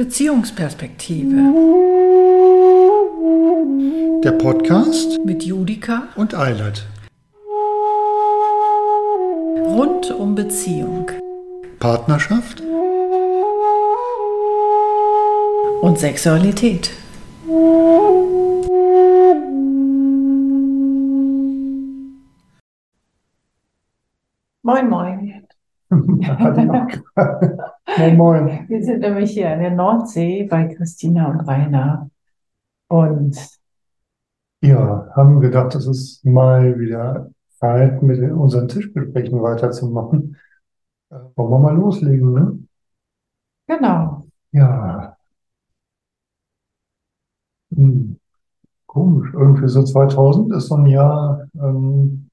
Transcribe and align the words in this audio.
Beziehungsperspektive. 0.00 1.36
Der 4.24 4.32
Podcast 4.32 5.22
mit 5.26 5.42
Judika 5.42 6.04
und 6.16 6.34
Eilert. 6.34 6.86
Rund 9.66 10.10
um 10.10 10.34
Beziehung. 10.34 11.10
Partnerschaft 11.80 12.62
und 15.82 15.98
Sexualität. 15.98 16.92
Moin, 24.62 24.88
moin. 24.88 25.46
moin, 28.00 28.16
moin. 28.16 28.68
Wir 28.68 28.82
sind 28.82 29.00
nämlich 29.00 29.32
hier 29.32 29.52
in 29.52 29.60
der 29.60 29.70
Nordsee 29.72 30.44
bei 30.44 30.66
Christina 30.74 31.30
und 31.30 31.40
Rainer. 31.40 32.10
Und 32.88 33.36
ja, 34.62 35.08
haben 35.14 35.40
gedacht, 35.40 35.74
es 35.74 35.86
ist 35.86 36.24
mal 36.24 36.78
wieder 36.78 37.30
Zeit, 37.58 38.02
mit 38.02 38.20
unseren 38.32 38.68
Tischgesprächen 38.68 39.42
weiterzumachen. 39.42 40.36
Äh, 41.10 41.16
wollen 41.36 41.50
wir 41.50 41.58
mal 41.58 41.76
loslegen, 41.76 42.32
ne? 42.32 42.58
Genau. 43.66 44.26
Ja. 44.52 45.16
Hm. 47.74 48.16
Komisch. 48.86 49.32
Irgendwie 49.32 49.68
so 49.68 49.84
2000 49.84 50.52
ist 50.54 50.66
so 50.66 50.74
ein 50.76 50.86
Jahr, 50.86 51.46
ähm, 51.54 52.28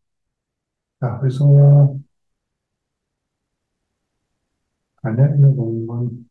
ja, 1.01 1.21
wie 1.23 1.29
so 1.29 1.45
ein 1.45 1.53
Jahr 1.55 1.95
keine 5.07 5.29
Erinnerung. 5.29 5.85
Man, 5.85 6.29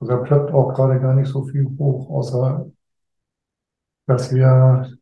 also 0.00 0.12
da 0.14 0.18
ploppt 0.22 0.52
auch 0.52 0.74
gerade 0.74 1.00
gar 1.00 1.14
nicht 1.14 1.28
so 1.28 1.44
viel 1.46 1.66
hoch, 1.78 2.10
außer 2.10 2.66
dass 4.06 4.32
wir 4.32 4.96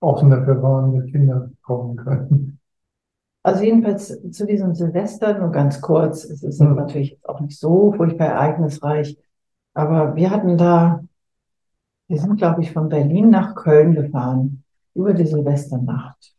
offen 0.00 0.30
dafür 0.30 0.62
waren, 0.62 0.92
mit 0.92 1.12
Kindern 1.12 1.56
kommen 1.62 1.96
können. 1.96 2.60
Also 3.42 3.64
jedenfalls 3.64 4.08
zu 4.32 4.46
diesem 4.46 4.74
Silvester 4.74 5.38
nur 5.38 5.50
ganz 5.52 5.80
kurz. 5.80 6.24
Es 6.24 6.42
ist 6.42 6.60
Hm. 6.60 6.74
natürlich 6.76 7.18
auch 7.24 7.40
nicht 7.40 7.58
so 7.58 7.92
furchtbar 7.92 8.26
ereignisreich, 8.28 9.16
aber 9.74 10.16
wir 10.16 10.30
hatten 10.30 10.58
da, 10.58 11.04
wir 12.08 12.18
sind, 12.20 12.36
glaube 12.36 12.60
ich, 12.60 12.72
von 12.72 12.90
Berlin 12.90 13.30
nach 13.30 13.54
Köln 13.54 13.94
gefahren 13.94 14.62
über 14.94 15.14
die 15.14 15.24
Silvesternacht. 15.24 16.34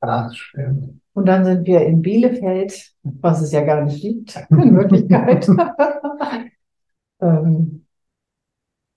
Ah, 0.00 0.06
das 0.28 0.36
stimmt. 0.38 1.00
Und 1.16 1.24
dann 1.24 1.46
sind 1.46 1.66
wir 1.66 1.80
in 1.80 2.02
Bielefeld, 2.02 2.92
was 3.02 3.40
es 3.40 3.50
ja 3.50 3.64
gar 3.64 3.82
nicht 3.82 4.02
gibt, 4.02 4.36
in 4.50 4.76
Wirklichkeit, 4.76 5.48
ähm, 7.22 7.86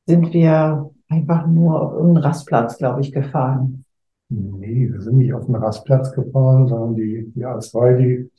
sind 0.05 0.33
wir 0.33 0.91
einfach 1.07 1.47
nur 1.47 1.81
auf 1.81 1.93
irgendeinen 1.93 2.25
Rastplatz, 2.25 2.77
glaube 2.77 2.99
ich, 2.99 3.13
gefahren. 3.13 3.85
Nee, 4.27 4.89
wir 4.91 5.01
sind 5.01 5.15
nicht 5.15 5.33
auf 5.33 5.45
den 5.45 5.55
Rastplatz 5.55 6.11
gefahren, 6.11 6.67
sondern 6.67 6.95
die, 6.95 7.31
die 7.33 7.45
A2, 7.45 7.97
die 7.97 8.29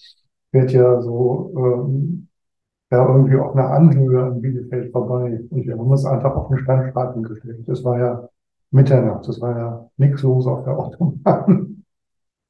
fährt 0.50 0.72
ja 0.72 1.00
so 1.00 1.50
ähm, 1.56 2.28
ja 2.90 3.08
irgendwie 3.08 3.36
auf 3.36 3.56
einer 3.56 3.70
Anhöhe 3.70 4.22
an 4.22 4.42
Bielefeld 4.42 4.92
vorbei. 4.92 5.40
Und 5.48 5.66
wir 5.66 5.72
haben 5.72 5.90
uns 5.90 6.04
einfach 6.04 6.36
auf 6.36 6.48
den 6.48 6.58
Standstraßen 6.58 7.22
gestellt. 7.22 7.66
Das 7.66 7.82
war 7.82 7.98
ja 7.98 8.28
Mitternacht, 8.72 9.26
das 9.26 9.40
war 9.40 9.56
ja 9.56 9.90
nichts 9.96 10.22
los 10.22 10.46
auf 10.46 10.64
der 10.64 10.78
Autobahn. 10.78 11.69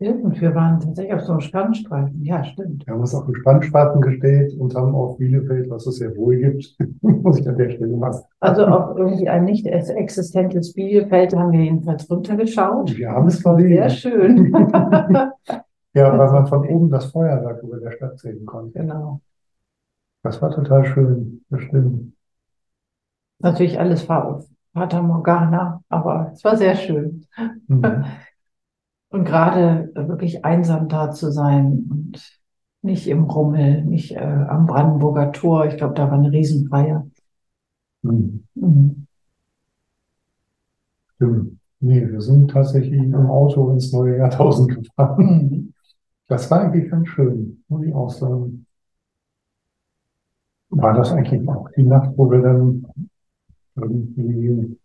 Und 0.00 0.40
wir 0.40 0.54
waren 0.54 0.80
tatsächlich 0.80 1.12
auf 1.12 1.20
so 1.20 1.32
einem 1.32 1.40
Standstreifen. 1.42 2.24
Ja, 2.24 2.42
stimmt. 2.42 2.86
Wir 2.86 2.94
haben 2.94 3.00
uns 3.00 3.14
auf 3.14 3.26
den 3.26 3.34
Standstraßen 3.34 4.00
gestellt 4.00 4.54
und 4.58 4.74
haben 4.74 4.94
auf 4.94 5.18
Bielefeld, 5.18 5.68
was 5.68 5.86
es 5.86 5.96
sehr 5.96 6.16
wohl 6.16 6.36
gibt, 6.38 6.74
muss 7.02 7.38
ich 7.38 7.46
an 7.46 7.58
der 7.58 7.68
Stelle 7.70 7.94
machen. 7.96 8.22
Also 8.40 8.64
auf 8.66 8.96
irgendwie 8.96 9.28
ein 9.28 9.44
nicht 9.44 9.66
existentes 9.66 10.72
Bielefeld 10.72 11.36
haben 11.36 11.52
wir 11.52 11.62
jedenfalls 11.64 12.10
runtergeschaut. 12.10 12.96
Wir 12.96 13.10
haben 13.10 13.28
es 13.28 13.44
war 13.44 13.60
sehr 13.60 13.84
gesehen. 13.88 13.90
schön. 13.90 14.52
Ja, 15.92 16.16
weil 16.16 16.30
man 16.30 16.46
von 16.46 16.64
oben 16.68 16.88
das 16.88 17.06
Feuerwerk 17.06 17.64
über 17.64 17.78
der 17.78 17.90
Stadt 17.90 18.16
sehen 18.20 18.46
konnte. 18.46 18.78
Genau. 18.78 19.20
Das 20.22 20.40
war 20.40 20.52
total 20.52 20.84
schön, 20.84 21.44
das 21.50 21.62
stimmt. 21.62 22.12
Natürlich 23.40 23.78
alles 23.78 24.02
Fa- 24.02 24.40
Fata 24.72 25.02
Morgana, 25.02 25.82
aber 25.88 26.30
es 26.32 26.44
war 26.44 26.56
sehr 26.56 26.76
schön. 26.76 27.26
Mhm. 27.66 28.04
Und 29.10 29.24
gerade 29.24 29.90
wirklich 29.94 30.44
einsam 30.44 30.88
da 30.88 31.10
zu 31.10 31.30
sein 31.32 31.86
und 31.90 32.40
nicht 32.82 33.06
im 33.08 33.24
Rummel, 33.24 33.84
nicht 33.84 34.12
äh, 34.12 34.20
am 34.20 34.66
Brandenburger 34.66 35.32
Tor. 35.32 35.66
Ich 35.66 35.76
glaube, 35.76 35.94
da 35.94 36.10
war 36.10 36.18
eine 36.18 36.32
Riesenfeier. 36.32 37.06
Mhm. 38.02 38.44
Mhm. 38.54 39.06
Stimmt. 41.16 41.58
Nee, 41.80 42.08
wir 42.08 42.20
sind 42.20 42.50
tatsächlich 42.50 43.00
im 43.00 43.14
Auto 43.26 43.70
ins 43.70 43.92
neue 43.92 44.18
Jahrtausend 44.18 44.74
gefahren. 44.74 45.24
Mhm. 45.24 45.74
Das 46.28 46.50
war 46.50 46.60
eigentlich 46.60 46.90
ganz 46.90 47.08
schön, 47.08 47.64
muss 47.68 47.84
ich 47.84 47.94
auch 47.94 48.10
sagen. 48.10 48.66
War 50.68 50.94
das 50.94 51.10
eigentlich 51.10 51.48
auch 51.48 51.68
die 51.76 51.82
Nacht, 51.82 52.10
wo 52.16 52.30
wir 52.30 52.40
dann 52.40 52.86
irgendwie, 53.74 54.78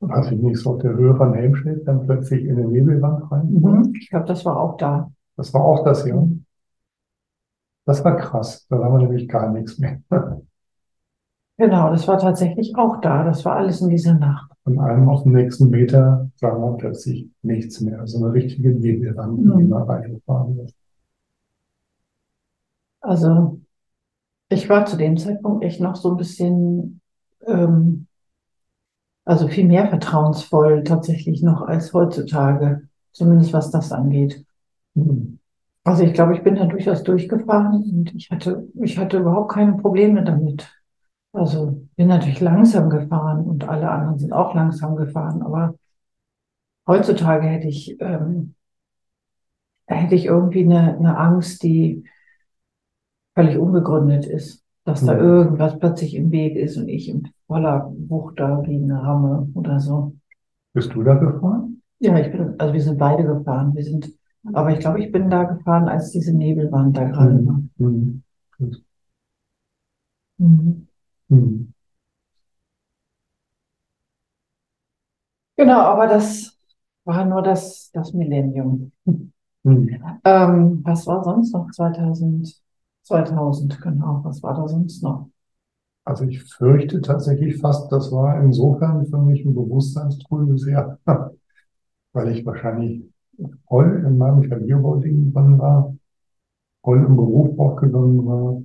weiß 0.00 0.32
ich 0.32 0.38
nicht, 0.40 0.58
so 0.58 0.74
auf 0.74 0.82
der 0.82 0.94
Höhe 0.94 1.14
von 1.16 1.34
Helmstedt 1.34 1.86
dann 1.86 2.06
plötzlich 2.06 2.44
in 2.44 2.56
den 2.56 2.70
Nebelwand 2.70 3.30
rein? 3.30 3.52
Mhm. 3.52 3.92
Ich 4.00 4.10
glaube, 4.10 4.26
das 4.26 4.44
war 4.44 4.56
auch 4.58 4.76
da. 4.76 5.10
Das 5.36 5.52
war 5.54 5.64
auch 5.64 5.84
das 5.84 6.06
Jahr. 6.06 6.28
Das 7.86 8.04
war 8.04 8.16
krass. 8.16 8.66
Da 8.68 8.76
haben 8.82 9.00
wir 9.00 9.06
nämlich 9.08 9.28
gar 9.28 9.50
nichts 9.50 9.78
mehr. 9.78 10.00
Genau, 11.60 11.90
das 11.90 12.06
war 12.06 12.18
tatsächlich 12.18 12.76
auch 12.76 13.00
da. 13.00 13.24
Das 13.24 13.44
war 13.44 13.56
alles 13.56 13.80
in 13.80 13.88
dieser 13.88 14.14
Nacht. 14.14 14.48
Von 14.62 14.78
einem 14.78 15.08
auf 15.08 15.24
den 15.24 15.32
nächsten 15.32 15.70
Meter 15.70 16.30
sagen 16.36 16.62
wir 16.62 16.76
plötzlich 16.76 17.28
nichts 17.42 17.80
mehr. 17.80 17.98
Also 17.98 18.18
eine 18.24 18.32
richtige 18.32 18.70
Nebelwand, 18.70 19.38
in 19.40 19.44
die 19.58 19.64
Mhm. 19.64 19.70
man 19.70 19.82
reingefahren 19.82 20.56
ist. 20.60 20.76
Also 23.00 23.60
ich 24.50 24.68
war 24.68 24.86
zu 24.86 24.98
dem 24.98 25.16
Zeitpunkt 25.16 25.64
echt 25.64 25.80
noch 25.80 25.96
so 25.96 26.12
ein 26.12 26.18
bisschen, 26.18 27.00
ähm, 27.46 28.07
also 29.28 29.46
viel 29.46 29.66
mehr 29.66 29.86
vertrauensvoll 29.88 30.84
tatsächlich 30.84 31.42
noch 31.42 31.60
als 31.60 31.92
heutzutage, 31.92 32.88
zumindest 33.12 33.52
was 33.52 33.70
das 33.70 33.92
angeht. 33.92 34.42
Hm. 34.94 35.38
Also 35.84 36.02
ich 36.02 36.14
glaube, 36.14 36.34
ich 36.34 36.42
bin 36.42 36.54
da 36.54 36.64
durchaus 36.64 37.02
durchgefahren 37.02 37.74
und 37.74 38.14
ich 38.14 38.30
hatte, 38.30 38.66
ich 38.82 38.96
hatte 38.96 39.18
überhaupt 39.18 39.52
keine 39.52 39.74
Probleme 39.74 40.24
damit. 40.24 40.66
Also 41.32 41.86
bin 41.94 42.08
natürlich 42.08 42.40
langsam 42.40 42.88
gefahren 42.88 43.44
und 43.44 43.68
alle 43.68 43.90
anderen 43.90 44.18
sind 44.18 44.32
auch 44.32 44.54
langsam 44.54 44.96
gefahren, 44.96 45.42
aber 45.42 45.74
heutzutage 46.86 47.46
hätte 47.48 47.68
ich, 47.68 48.00
ähm, 48.00 48.54
hätte 49.86 50.14
ich 50.14 50.24
irgendwie 50.24 50.64
eine, 50.64 50.96
eine 50.96 51.18
Angst, 51.18 51.62
die 51.62 52.02
völlig 53.34 53.58
unbegründet 53.58 54.24
ist, 54.24 54.64
dass 54.88 55.04
da 55.04 55.14
Mhm. 55.14 55.20
irgendwas 55.20 55.78
plötzlich 55.78 56.14
im 56.14 56.30
Weg 56.32 56.56
ist 56.56 56.76
und 56.78 56.88
ich 56.88 57.08
in 57.08 57.28
voller 57.46 57.92
Wucht 58.08 58.40
da 58.40 58.62
wie 58.66 58.76
eine 58.76 59.02
Ramme 59.02 59.48
oder 59.54 59.80
so. 59.80 60.14
Bist 60.74 60.94
du 60.94 61.02
da 61.02 61.14
gefahren? 61.14 61.82
Ja, 62.00 62.18
ich 62.18 62.32
bin, 62.32 62.54
also 62.58 62.74
wir 62.74 62.82
sind 62.82 62.98
beide 62.98 63.24
gefahren. 63.24 63.74
Wir 63.74 63.84
sind, 63.84 64.12
aber 64.52 64.72
ich 64.72 64.80
glaube, 64.80 65.00
ich 65.00 65.12
bin 65.12 65.30
da 65.30 65.44
gefahren, 65.44 65.88
als 65.88 66.10
diese 66.12 66.32
Nebelwand 66.36 66.96
da 66.96 67.04
gerade 67.04 67.46
war. 67.46 67.62
Hm. 67.78 68.22
Mhm. 70.38 70.86
Hm. 71.30 71.72
Genau, 75.56 75.80
aber 75.80 76.06
das 76.06 76.56
war 77.04 77.24
nur 77.24 77.42
das, 77.42 77.90
das 77.92 78.12
Millennium. 78.12 78.92
Hm. 79.06 79.32
Ähm, 80.24 80.80
was 80.84 81.06
war 81.06 81.24
sonst 81.24 81.52
noch 81.52 81.70
2000? 81.72 82.62
2000, 83.08 83.80
genau. 83.80 84.20
Was 84.24 84.42
war 84.42 84.54
da 84.54 84.68
sonst 84.68 85.02
noch? 85.02 85.28
Also 86.04 86.24
ich 86.24 86.42
fürchte 86.42 87.00
tatsächlich 87.00 87.58
fast, 87.58 87.90
das 87.92 88.12
war 88.12 88.40
insofern 88.42 89.06
für 89.06 89.18
mich 89.18 89.44
ein 89.44 89.54
bewusstseinstrübes 89.54 90.66
Jahr, 90.66 90.98
weil 92.12 92.28
ich 92.30 92.46
wahrscheinlich 92.46 93.02
voll 93.68 94.04
in 94.06 94.18
meinem 94.18 94.42
Klavierbauding 94.42 95.32
drin 95.32 95.58
war, 95.58 95.94
voll 96.82 96.98
im 96.98 97.16
Beruf 97.16 97.58
aufgegangen 97.58 98.26
war. 98.26 98.62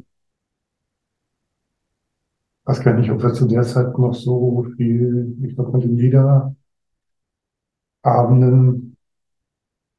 weiß 2.65 2.81
gar 2.83 2.93
nicht, 2.95 3.09
ob 3.11 3.21
wir 3.23 3.33
zu 3.33 3.47
der 3.47 3.63
Zeit 3.63 3.97
noch 3.97 4.13
so 4.13 4.65
viel, 4.75 5.37
ich 5.43 5.55
glaube, 5.55 5.71
mit 5.77 5.83
den 5.85 5.97
Liederabenden, 5.97 6.55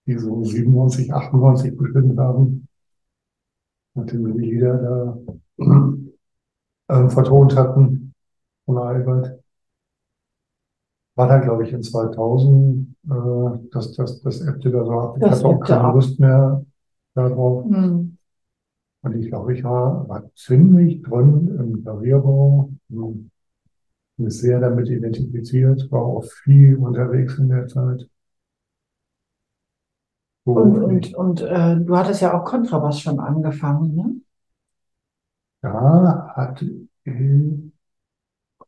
die 0.06 0.18
so 0.18 0.42
97, 0.44 1.12
98 1.12 1.76
bestimmt 1.76 2.18
haben, 2.18 2.63
nachdem 3.94 4.26
wir 4.26 4.34
die 4.34 4.50
Lieder 4.50 4.78
da 4.78 5.18
ähm, 6.88 7.10
vertont 7.10 7.56
hatten 7.56 8.14
von 8.66 8.78
Albert, 8.78 9.38
war 11.16 11.28
da, 11.28 11.38
glaube 11.38 11.64
ich, 11.64 11.72
in 11.72 11.82
2000, 11.82 12.96
äh, 13.04 13.68
dass 13.70 13.92
das, 13.92 14.20
das 14.22 14.40
ebbte 14.40 14.70
da 14.70 14.84
so 14.84 14.92
ab. 14.92 15.16
Ich 15.18 15.30
hatte 15.30 15.46
auch 15.46 15.60
keine 15.60 15.84
ab. 15.84 15.94
Lust 15.94 16.18
mehr 16.18 16.64
darauf. 17.14 17.64
Hm. 17.64 18.16
Und 19.02 19.16
ich 19.16 19.28
glaube, 19.28 19.54
ich 19.54 19.62
war, 19.62 20.08
war 20.08 20.34
ziemlich 20.34 21.02
drin 21.02 21.54
im 21.58 21.82
Klavierbau, 21.82 22.70
hm, 22.88 23.30
mich 24.16 24.38
sehr 24.38 24.60
damit 24.60 24.88
identifiziert, 24.88 25.90
war 25.90 26.02
auch 26.02 26.24
viel 26.24 26.76
unterwegs 26.76 27.38
in 27.38 27.48
der 27.48 27.66
Zeit. 27.66 28.08
Und, 30.44 30.76
und, 30.78 31.14
und 31.14 31.40
äh, 31.42 31.76
du 31.80 31.96
hattest 31.96 32.20
ja 32.22 32.38
auch 32.38 32.44
Kontrabass 32.44 33.00
schon 33.00 33.18
angefangen, 33.20 33.94
ne? 33.94 34.14
Ja, 35.62 36.32
hatte 36.36 36.64
ich. 36.64 36.88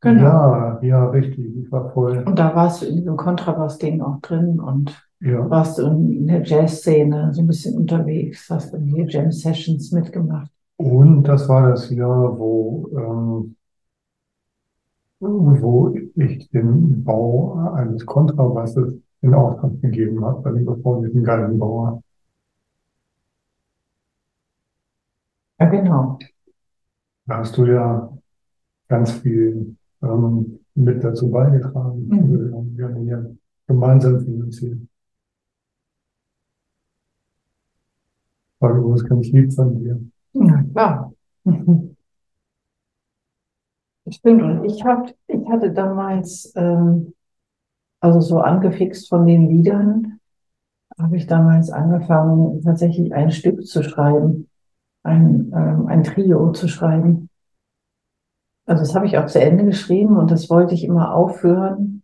Genau. 0.00 0.22
Ja, 0.22 0.78
ja, 0.82 1.06
richtig. 1.10 1.56
Ich 1.56 1.70
war 1.72 1.90
voll. 1.92 2.24
Und 2.26 2.38
da 2.38 2.54
warst 2.54 2.82
du 2.82 2.86
in 2.86 2.96
diesem 2.96 3.16
Kontrabass-Ding 3.16 4.00
auch 4.02 4.20
drin 4.20 4.60
und 4.60 5.08
Ja, 5.20 5.40
warst 5.50 5.78
du 5.78 5.82
in 5.86 6.26
der 6.26 6.42
Jazzszene 6.44 7.32
so 7.32 7.40
ein 7.42 7.46
bisschen 7.46 7.76
unterwegs, 7.76 8.48
hast 8.50 8.72
dann 8.72 8.84
hier 8.84 9.06
Jam-Sessions 9.08 9.92
mitgemacht. 9.92 10.50
und 10.78 11.24
das 11.24 11.48
war 11.48 11.68
das 11.70 11.90
Jahr, 11.90 12.38
wo, 12.38 12.88
ähm, 12.96 13.56
wo 15.20 15.94
ich 16.16 16.48
den 16.50 17.04
Bau 17.04 17.54
eines 17.74 18.04
Kontrabasses 18.06 18.94
in 19.22 19.34
Auftrag 19.34 19.80
gegeben 19.80 20.24
habe 20.24 20.42
bei 20.42 20.50
dem 20.52 20.64
befreundeten 20.64 21.24
Geigenbauer. 21.24 22.02
Ja, 25.58 25.66
genau. 25.66 26.18
Da 27.26 27.38
hast 27.38 27.56
du 27.56 27.64
ja 27.64 28.12
ganz 28.88 29.12
viel 29.12 29.76
ähm, 30.02 30.60
mit 30.74 31.02
dazu 31.02 31.30
beigetragen. 31.30 32.06
Mhm. 32.08 32.76
Wir 32.76 32.86
haben 32.86 32.96
ihn 32.98 33.08
ja 33.08 33.24
gemeinsam 33.66 34.20
finanziert. 34.20 34.78
War 38.60 38.76
übrigens 38.76 39.04
ganz 39.04 39.28
lieb 39.28 39.52
von 39.52 39.78
dir. 39.78 40.00
Ja, 40.32 40.62
klar. 40.72 41.12
Stimmt, 44.08 44.42
und 44.42 44.64
ich 44.64 44.84
hab, 44.84 45.12
ich 45.26 45.48
hatte 45.48 45.72
damals, 45.72 46.52
ähm, 46.54 47.12
also 48.00 48.20
so 48.20 48.40
angefixt 48.40 49.08
von 49.08 49.26
den 49.26 49.48
Liedern, 49.48 50.20
habe 50.98 51.16
ich 51.16 51.26
damals 51.26 51.70
angefangen, 51.70 52.62
tatsächlich 52.62 53.12
ein 53.14 53.30
Stück 53.30 53.66
zu 53.66 53.82
schreiben, 53.82 54.48
ein, 55.02 55.52
ähm, 55.54 55.86
ein 55.86 56.04
Trio 56.04 56.52
zu 56.52 56.68
schreiben. 56.68 57.28
Also 58.66 58.82
das 58.82 58.94
habe 58.94 59.06
ich 59.06 59.18
auch 59.18 59.26
zu 59.26 59.40
Ende 59.40 59.64
geschrieben 59.64 60.16
und 60.16 60.30
das 60.30 60.50
wollte 60.50 60.74
ich 60.74 60.84
immer 60.84 61.14
aufhören. 61.14 62.02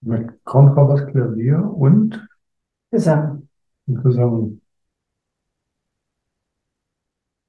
Mit 0.00 0.44
Kontrabass, 0.44 1.06
Klavier 1.06 1.58
und 1.58 2.26
Gesang. 2.90 3.48
Gesang. 3.86 4.60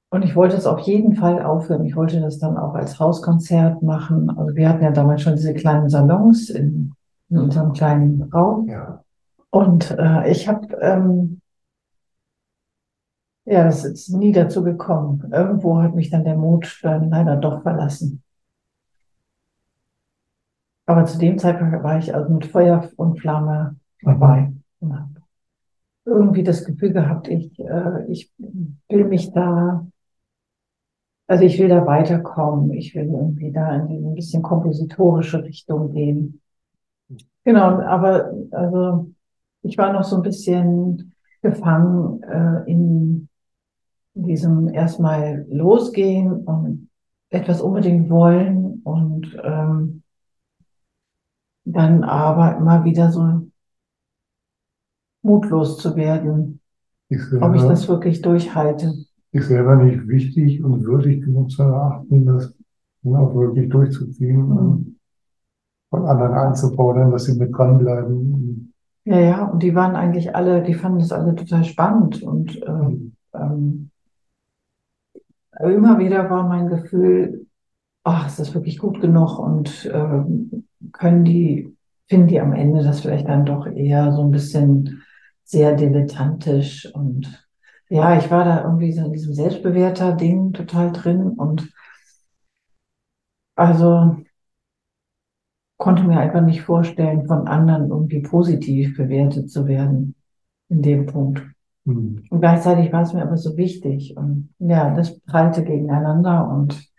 Und 0.10 0.24
ich 0.24 0.36
wollte 0.36 0.56
es 0.56 0.66
auf 0.66 0.80
jeden 0.80 1.16
Fall 1.16 1.44
aufhören. 1.44 1.84
Ich 1.86 1.96
wollte 1.96 2.22
das 2.22 2.40
dann 2.40 2.58
auch 2.58 2.74
als 2.74 3.00
Hauskonzert 3.00 3.84
machen. 3.84 4.30
Also 4.30 4.56
wir 4.56 4.70
hatten 4.70 4.84
ja 4.84 4.92
damals 4.92 5.22
schon 5.22 5.36
diese 5.36 5.54
kleinen 5.54 5.90
Salons 5.90 6.50
in, 6.50 6.94
in 7.30 7.38
unserem 7.38 7.74
kleinen 7.74 8.24
Raum. 8.24 8.68
Ja. 8.68 9.04
Und 9.50 9.92
äh, 9.98 10.30
ich 10.30 10.48
habe, 10.48 10.76
ähm, 10.82 11.42
ja, 13.46 13.64
das 13.64 13.86
ist 13.86 14.10
nie 14.10 14.32
dazu 14.32 14.64
gekommen. 14.64 15.32
Irgendwo 15.32 15.82
hat 15.82 15.96
mich 15.96 16.10
dann 16.10 16.24
der 16.24 16.36
Mut 16.36 16.80
dann 16.84 17.10
leider 17.10 17.36
doch 17.38 17.62
verlassen. 17.62 18.24
Aber 20.86 21.06
zu 21.06 21.18
dem 21.18 21.38
Zeitpunkt 21.38 21.84
war 21.84 21.98
ich 21.98 22.14
also 22.14 22.32
mit 22.32 22.46
Feuer 22.46 22.90
und 22.96 23.20
Flamme 23.20 23.76
dabei 24.02 24.54
und 24.80 24.94
habe 24.94 25.16
irgendwie 26.06 26.44
das 26.44 26.64
Gefühl 26.64 26.94
gehabt, 26.94 27.28
ich, 27.28 27.58
äh, 27.60 28.06
ich 28.12 28.32
will 28.90 29.06
mich 29.06 29.32
da, 29.34 29.88
also 31.28 31.44
ich 31.44 31.58
will 31.58 31.70
da 31.70 31.86
weiterkommen. 31.86 32.72
Ich 32.74 32.94
will 32.94 33.06
irgendwie 33.06 33.52
da 33.52 33.76
in 33.76 34.06
ein 34.06 34.16
bisschen 34.16 34.44
kompositorische 34.44 35.44
Richtung 35.44 35.92
gehen. 35.92 36.42
Genau, 37.46 37.80
aber 37.82 38.32
also 38.52 39.12
ich 39.62 39.78
war 39.78 39.94
noch 39.94 40.04
so 40.04 40.18
ein 40.18 40.24
bisschen 40.24 41.14
gefangen 41.42 42.22
äh, 42.24 42.72
in 42.72 43.30
diesem 44.16 44.70
erstmal 44.70 45.46
losgehen 45.50 46.32
und 46.46 46.90
etwas 47.30 47.62
unbedingt 47.62 48.10
wollen 48.10 48.82
und 48.84 49.38
ähm, 49.44 50.04
dann 51.66 52.04
aber 52.04 52.58
immer 52.58 52.86
wieder 52.86 53.12
so 53.12 53.48
mutlos 55.24 55.78
zu 55.78 55.96
werden, 55.98 56.62
Ich 57.10 57.22
ob 57.42 57.56
ich 57.56 57.62
selber, 57.62 57.70
das 57.70 57.88
wirklich 57.90 58.22
durchhalte. 58.22 58.94
ich 59.32 59.44
selber 59.46 59.76
nicht 59.76 60.08
wichtig 60.08 60.64
und 60.64 60.84
würdig 60.86 61.24
genug 61.24 61.52
zu 61.52 61.64
erachten, 61.64 62.26
das 62.26 62.54
auch 63.04 63.36
wirklich 63.36 63.70
durchzuziehen 63.70 64.50
Mhm. 64.50 64.95
Von 65.96 66.06
anderen 66.08 66.34
einzufordern, 66.34 67.12
dass 67.12 67.26
sie 67.26 67.38
mit 67.38 67.56
dranbleiben. 67.56 68.74
Ja, 69.06 69.20
ja, 69.20 69.46
und 69.46 69.62
die 69.62 69.76
waren 69.76 69.96
eigentlich 69.96 70.36
alle, 70.36 70.64
die 70.64 70.74
fanden 70.74 71.00
das 71.00 71.12
alle 71.12 71.36
total 71.36 71.64
spannend 71.64 72.22
und 72.24 72.62
äh, 72.62 72.70
Und, 72.70 73.16
ähm, 73.34 73.92
immer 75.60 76.00
wieder 76.00 76.30
war 76.30 76.48
mein 76.48 76.68
Gefühl, 76.68 77.48
ach, 78.04 78.28
ist 78.28 78.40
das 78.40 78.54
wirklich 78.54 78.78
gut 78.80 79.02
genug 79.02 79.40
und 79.40 79.90
ähm, 79.94 80.68
können 80.92 81.24
die, 81.26 81.76
finden 82.08 82.28
die 82.28 82.42
am 82.42 82.54
Ende 82.54 82.84
das 82.84 83.02
vielleicht 83.02 83.28
dann 83.28 83.46
doch 83.46 83.68
eher 83.68 84.12
so 84.12 84.22
ein 84.24 84.32
bisschen 84.32 85.04
sehr 85.44 85.76
dilettantisch 85.76 86.92
und 86.94 87.48
ja, 87.90 88.18
ich 88.18 88.32
war 88.32 88.46
da 88.46 88.64
irgendwie 88.64 88.92
so 88.92 89.06
in 89.06 89.14
diesem 89.14 89.34
Selbstbewerter-Ding 89.34 90.54
total 90.54 90.92
drin 90.92 91.30
und 91.30 91.72
also 93.56 94.25
konnte 95.78 96.04
mir 96.04 96.20
einfach 96.20 96.42
nicht 96.42 96.62
vorstellen, 96.62 97.28
von 97.28 97.48
anderen 97.48 97.90
irgendwie 97.90 98.22
positiv 98.22 98.98
bewertet 98.98 99.50
zu 99.52 99.68
werden 99.68 100.16
in 100.70 100.82
dem 100.82 101.06
Punkt. 101.06 101.44
hm, 101.86 102.24
Und 102.30 102.42
gleichzeitig 102.42 102.92
war 102.94 103.04
es 103.04 103.14
mir 103.14 103.24
aber 103.24 103.38
so 103.38 103.58
wichtig. 103.58 104.16
Und 104.18 104.50
ja, 104.60 104.96
das 104.96 105.20
prallte 105.22 105.64
gegeneinander 105.64 106.50
und 106.50 106.90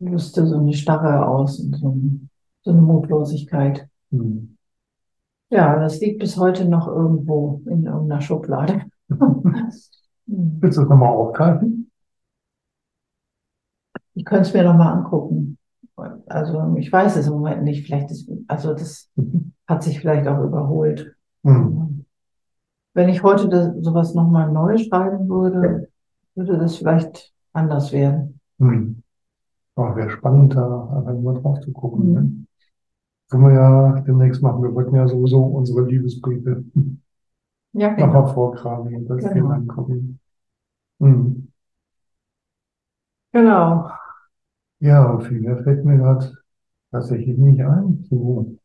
löste 0.00 0.46
so 0.46 0.58
eine 0.58 0.72
Starre 0.74 1.26
aus 1.28 1.60
und 1.60 1.76
so, 1.76 1.90
ein, 1.90 2.30
so 2.62 2.72
eine 2.72 2.82
Mutlosigkeit. 2.82 3.88
hm. 4.12 4.56
Ja, 5.50 5.78
das 5.78 6.00
liegt 6.00 6.20
bis 6.20 6.36
heute 6.36 6.64
noch 6.66 6.88
irgendwo 6.88 7.62
in 7.66 7.84
irgendeiner 7.86 8.20
Schublade. 8.20 8.82
Hm. 10.28 10.58
Willst 10.60 10.76
du 10.78 10.82
es 10.82 10.88
nochmal 10.88 11.10
aufgreifen? 11.14 11.90
Ich 14.14 14.24
könnte 14.24 14.48
es 14.48 14.52
mir 14.54 14.64
nochmal 14.64 14.94
angucken. 14.94 15.55
Also 16.26 16.74
ich 16.76 16.92
weiß 16.92 17.16
es 17.16 17.26
im 17.26 17.34
Moment 17.34 17.62
nicht. 17.62 17.86
Vielleicht 17.86 18.10
ist, 18.10 18.30
also 18.48 18.74
das 18.74 19.10
hat 19.66 19.82
sich 19.82 20.00
vielleicht 20.00 20.26
auch 20.28 20.42
überholt. 20.42 21.16
Hm. 21.42 22.04
Wenn 22.94 23.08
ich 23.08 23.22
heute 23.22 23.48
das, 23.48 23.74
sowas 23.80 24.14
nochmal 24.14 24.50
neu 24.52 24.76
schreiben 24.78 25.28
würde, 25.28 25.88
würde 26.34 26.58
das 26.58 26.76
vielleicht 26.76 27.32
anders 27.52 27.92
werden. 27.92 28.40
Hm. 28.58 29.02
Aber 29.74 29.96
wäre 29.96 30.10
spannend, 30.10 30.54
da 30.54 31.04
einfach 31.06 31.20
mal 31.20 31.34
drauf 31.34 31.60
zu 31.60 31.72
gucken. 31.72 32.08
Mhm. 32.08 32.14
Ne? 32.14 32.46
Können 33.28 33.42
wir 33.44 33.52
ja 33.52 34.00
demnächst 34.00 34.42
machen. 34.42 34.62
Wir 34.62 34.74
wollten 34.74 34.94
ja 34.94 35.06
sowieso 35.06 35.42
unsere 35.42 35.82
Liebesbriefe 35.82 36.64
Ja, 37.72 37.88
genau. 37.92 38.06
nochmal 38.06 38.32
vorgraben 38.32 38.94
und 38.94 39.06
das 39.08 39.32
Genau. 39.32 39.50
Angucken. 39.50 40.20
Hm. 41.00 41.48
Genau. 43.32 43.90
Ja, 44.80 45.18
viel 45.20 45.40
mehr 45.40 45.62
fällt 45.62 45.84
mir 45.84 45.98
gerade 45.98 46.32
tatsächlich 46.92 47.36
nicht 47.38 47.60
ein 47.62 48.04
zu, 48.08 48.58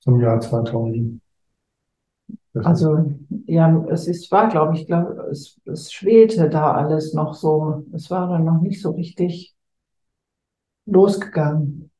zum 0.00 0.20
Jahr 0.20 0.40
2000. 0.40 1.22
Das 2.52 2.66
Also, 2.66 3.14
ja, 3.46 3.84
es 3.90 4.06
ist, 4.08 4.30
war, 4.32 4.48
glaube 4.48 4.74
ich, 4.76 4.86
glaube, 4.86 5.28
es, 5.30 5.60
es 5.64 5.92
schwelte 5.92 6.48
da 6.50 6.72
alles 6.72 7.14
noch 7.14 7.34
so. 7.34 7.84
Es 7.94 8.10
war 8.10 8.28
dann 8.28 8.44
noch 8.44 8.60
nicht 8.60 8.82
so 8.82 8.90
richtig 8.90 9.54
losgegangen. 10.86 11.90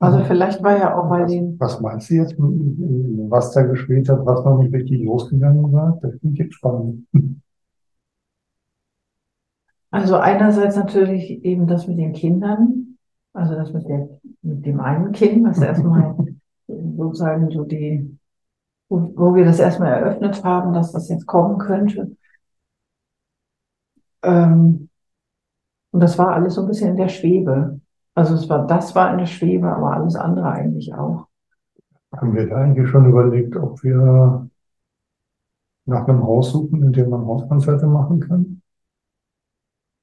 Also 0.00 0.24
vielleicht 0.24 0.62
war 0.62 0.78
ja 0.78 0.96
auch 0.98 1.08
bei 1.10 1.22
was, 1.22 1.30
den, 1.32 1.58
was 1.58 1.80
meinst 1.80 2.10
du 2.10 2.14
jetzt, 2.14 2.34
was 2.38 3.52
da 3.52 3.62
gespielt 3.62 4.08
hat, 4.08 4.24
was 4.26 4.44
noch 4.44 4.58
nicht 4.62 4.74
richtig 4.74 5.04
losgegangen 5.04 5.72
war? 5.72 5.98
Das 6.02 6.18
klingt 6.20 6.38
jetzt 6.38 6.54
spannend. 6.54 7.06
Also 9.96 10.16
einerseits 10.16 10.76
natürlich 10.76 11.42
eben 11.42 11.66
das 11.66 11.86
mit 11.86 11.98
den 11.98 12.12
Kindern, 12.12 12.98
also 13.32 13.54
das 13.54 13.72
mit 13.72 13.88
der, 13.88 14.08
mit 14.42 14.66
dem 14.66 14.78
einen 14.80 15.12
Kind, 15.12 15.46
was 15.46 15.58
erstmal 15.58 16.14
sozusagen 16.66 17.50
so 17.50 17.64
die, 17.64 18.18
wo, 18.90 19.12
wo 19.16 19.34
wir 19.34 19.46
das 19.46 19.58
erstmal 19.58 19.92
eröffnet 19.92 20.44
haben, 20.44 20.74
dass 20.74 20.92
das 20.92 21.08
jetzt 21.08 21.26
kommen 21.26 21.56
könnte. 21.56 22.14
Ähm, 24.22 24.90
und 25.92 26.00
das 26.00 26.18
war 26.18 26.34
alles 26.34 26.56
so 26.56 26.62
ein 26.62 26.68
bisschen 26.68 26.90
in 26.90 26.96
der 26.98 27.08
Schwebe. 27.08 27.80
Also 28.14 28.34
es 28.34 28.50
war, 28.50 28.66
das 28.66 28.94
war 28.94 29.10
in 29.12 29.18
der 29.18 29.26
Schwebe, 29.26 29.66
aber 29.74 29.94
alles 29.94 30.14
andere 30.14 30.50
eigentlich 30.50 30.92
auch. 30.92 31.26
Haben 32.12 32.34
wir 32.34 32.46
da 32.46 32.56
eigentlich 32.56 32.88
schon 32.90 33.08
überlegt, 33.08 33.56
ob 33.56 33.82
wir 33.82 34.46
nach 35.86 36.06
einem 36.06 36.22
Haus 36.22 36.52
suchen, 36.52 36.82
in 36.82 36.92
dem 36.92 37.08
man 37.08 37.24
Hauskonzerte 37.24 37.86
machen 37.86 38.20
kann? 38.20 38.62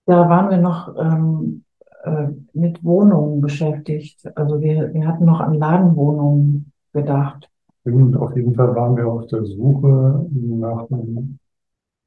Da 0.06 0.30
waren 0.30 0.50
wir 0.50 0.58
noch 0.58 0.96
ähm, 0.98 1.64
äh, 2.04 2.28
mit 2.54 2.84
Wohnungen 2.84 3.42
beschäftigt. 3.42 4.26
Also 4.36 4.60
wir, 4.60 4.94
wir 4.94 5.08
hatten 5.08 5.26
noch 5.26 5.40
an 5.40 5.54
Ladenwohnungen 5.54 6.72
gedacht. 6.92 7.50
Und 7.86 8.16
auf 8.16 8.36
jeden 8.36 8.56
Fall 8.56 8.76
waren 8.76 8.96
wir 8.98 9.08
auf 9.08 9.28
der 9.28 9.46
Suche 9.46 10.26
nach 10.32 10.90
einem 10.90 11.40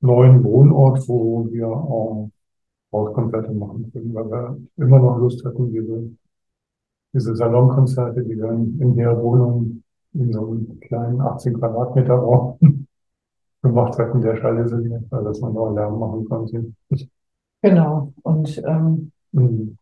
neuen 0.01 0.45
Wohnort, 0.45 1.07
wo 1.09 1.49
wir 1.51 1.69
auch 1.69 2.31
Hauskonzerte 2.93 3.53
machen 3.53 3.91
können, 3.93 4.15
weil 4.15 4.31
wir 4.31 4.59
immer 4.77 4.99
noch 4.99 5.19
Lust 5.19 5.45
hatten, 5.45 5.71
diese, 5.71 6.11
diese 7.13 7.37
Salonkonzerte, 7.37 8.23
die 8.25 8.37
dann 8.37 8.79
in 8.81 8.97
der 8.97 9.21
Wohnung 9.21 9.83
in 10.15 10.33
so 10.33 10.47
einem 10.47 10.81
kleinen 10.81 11.21
18 11.21 11.59
Quadratmeter 11.59 12.15
Raum 12.15 12.59
gemacht 13.63 13.99
hatten, 13.99 14.23
der 14.23 14.37
schallisiert, 14.37 15.05
weil 15.11 15.25
das 15.25 15.41
man 15.41 15.57
auch 15.57 15.75
Lärm 15.75 15.99
machen 15.99 16.25
konnte. 16.27 16.73
Genau. 17.71 18.13
Und 18.23 18.63
ähm, 18.67 19.13
Mhm. 19.33 19.77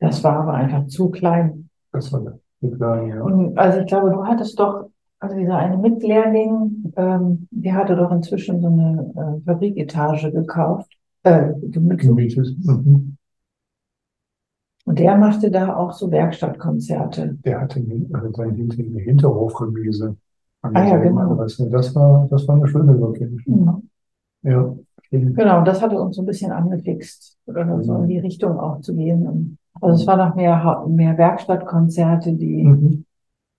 das 0.00 0.22
war 0.24 0.40
aber 0.40 0.54
einfach 0.54 0.86
zu 0.86 1.10
klein. 1.10 1.68
Das 1.92 2.12
war 2.12 2.38
zu 2.60 2.70
klein, 2.70 3.08
ja. 3.08 3.22
Und 3.22 3.56
also 3.58 3.80
ich 3.80 3.86
glaube, 3.86 4.10
du 4.10 4.24
hattest 4.24 4.58
doch, 4.58 4.90
also 5.18 5.36
dieser 5.36 5.56
eine 5.56 5.78
Mitlehrling, 5.78 6.92
ähm, 6.96 7.48
der 7.50 7.74
hatte 7.74 7.96
doch 7.96 8.10
inzwischen 8.10 8.60
so 8.60 8.66
eine 8.68 9.12
äh, 9.16 9.44
Fabriketage 9.44 10.32
gekauft, 10.32 10.90
äh, 11.22 11.52
gemietet. 11.62 12.56
Mhm. 12.64 13.16
Und 14.84 14.98
der 15.00 15.16
machte 15.16 15.50
da 15.50 15.74
auch 15.76 15.92
so 15.92 16.10
Werkstattkonzerte. 16.10 17.36
Der 17.44 17.60
hatte 17.60 17.84
also 18.12 18.32
seinen 18.32 18.54
Hinter- 18.54 18.78
eine 18.82 19.00
Hinterhofremise. 19.00 20.16
Ah 20.62 20.86
ja, 20.86 20.96
genau. 20.96 21.34
Das 21.34 21.58
war, 21.94 22.26
das 22.30 22.46
war 22.48 22.56
eine 22.56 22.68
schöne 22.68 22.92
Location. 22.92 23.90
Ja, 24.42 24.52
stimmt. 24.52 24.85
Genau, 25.10 25.58
und 25.58 25.64
das 25.68 25.82
hatte 25.82 26.00
uns 26.00 26.16
so 26.16 26.22
ein 26.22 26.26
bisschen 26.26 26.52
angefixt, 26.52 27.38
äh, 27.46 27.82
so 27.82 27.94
in 27.96 28.08
die 28.08 28.18
Richtung 28.18 28.58
auch 28.58 28.80
zu 28.80 28.94
gehen. 28.94 29.58
Also 29.80 30.00
es 30.02 30.06
war 30.06 30.16
noch 30.16 30.34
mehr, 30.34 30.84
mehr 30.88 31.18
Werkstattkonzerte, 31.18 32.32
die 32.32 32.64
Mhm. 32.64 33.04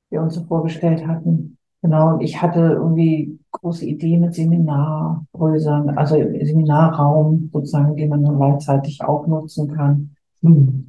wir 0.10 0.22
uns 0.22 0.36
so 0.36 0.44
vorgestellt 0.44 1.06
hatten. 1.08 1.58
Genau, 1.82 2.16
und 2.16 2.22
ich 2.22 2.42
hatte 2.42 2.60
irgendwie 2.60 3.40
große 3.52 3.86
Idee 3.86 4.18
mit 4.18 4.34
Seminarhäusern, 4.34 5.90
also 5.92 6.16
Seminarraum 6.16 7.50
sozusagen, 7.54 7.96
den 7.96 8.10
man 8.10 8.24
dann 8.24 8.38
gleichzeitig 8.38 9.02
auch 9.04 9.28
nutzen 9.28 9.72
kann. 9.74 10.16
Mhm. 10.42 10.87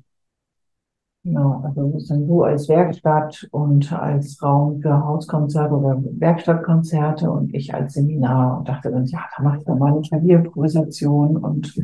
Genau, 1.25 1.63
also 1.65 1.91
sozusagen 1.93 2.27
du 2.27 2.43
als 2.43 2.69
Werkstatt 2.69 3.49
und 3.51 3.93
als 3.93 4.41
Raum 4.43 4.81
für 4.81 5.05
Hauskonzerte 5.05 5.75
oder 5.75 6.01
Werkstattkonzerte 6.03 7.31
und 7.31 7.53
ich 7.55 7.75
als 7.75 7.95
Seminar 7.95 8.59
und 8.59 8.69
dachte 8.69 8.91
dann, 8.91 9.05
ja, 9.07 9.21
da 9.37 9.43
mache 9.43 9.59
ich 9.59 9.65
dann 9.65 9.79
mal 9.79 9.93
eine 9.93 10.01
Klavierimprovisation 10.01 11.37
und 11.37 11.77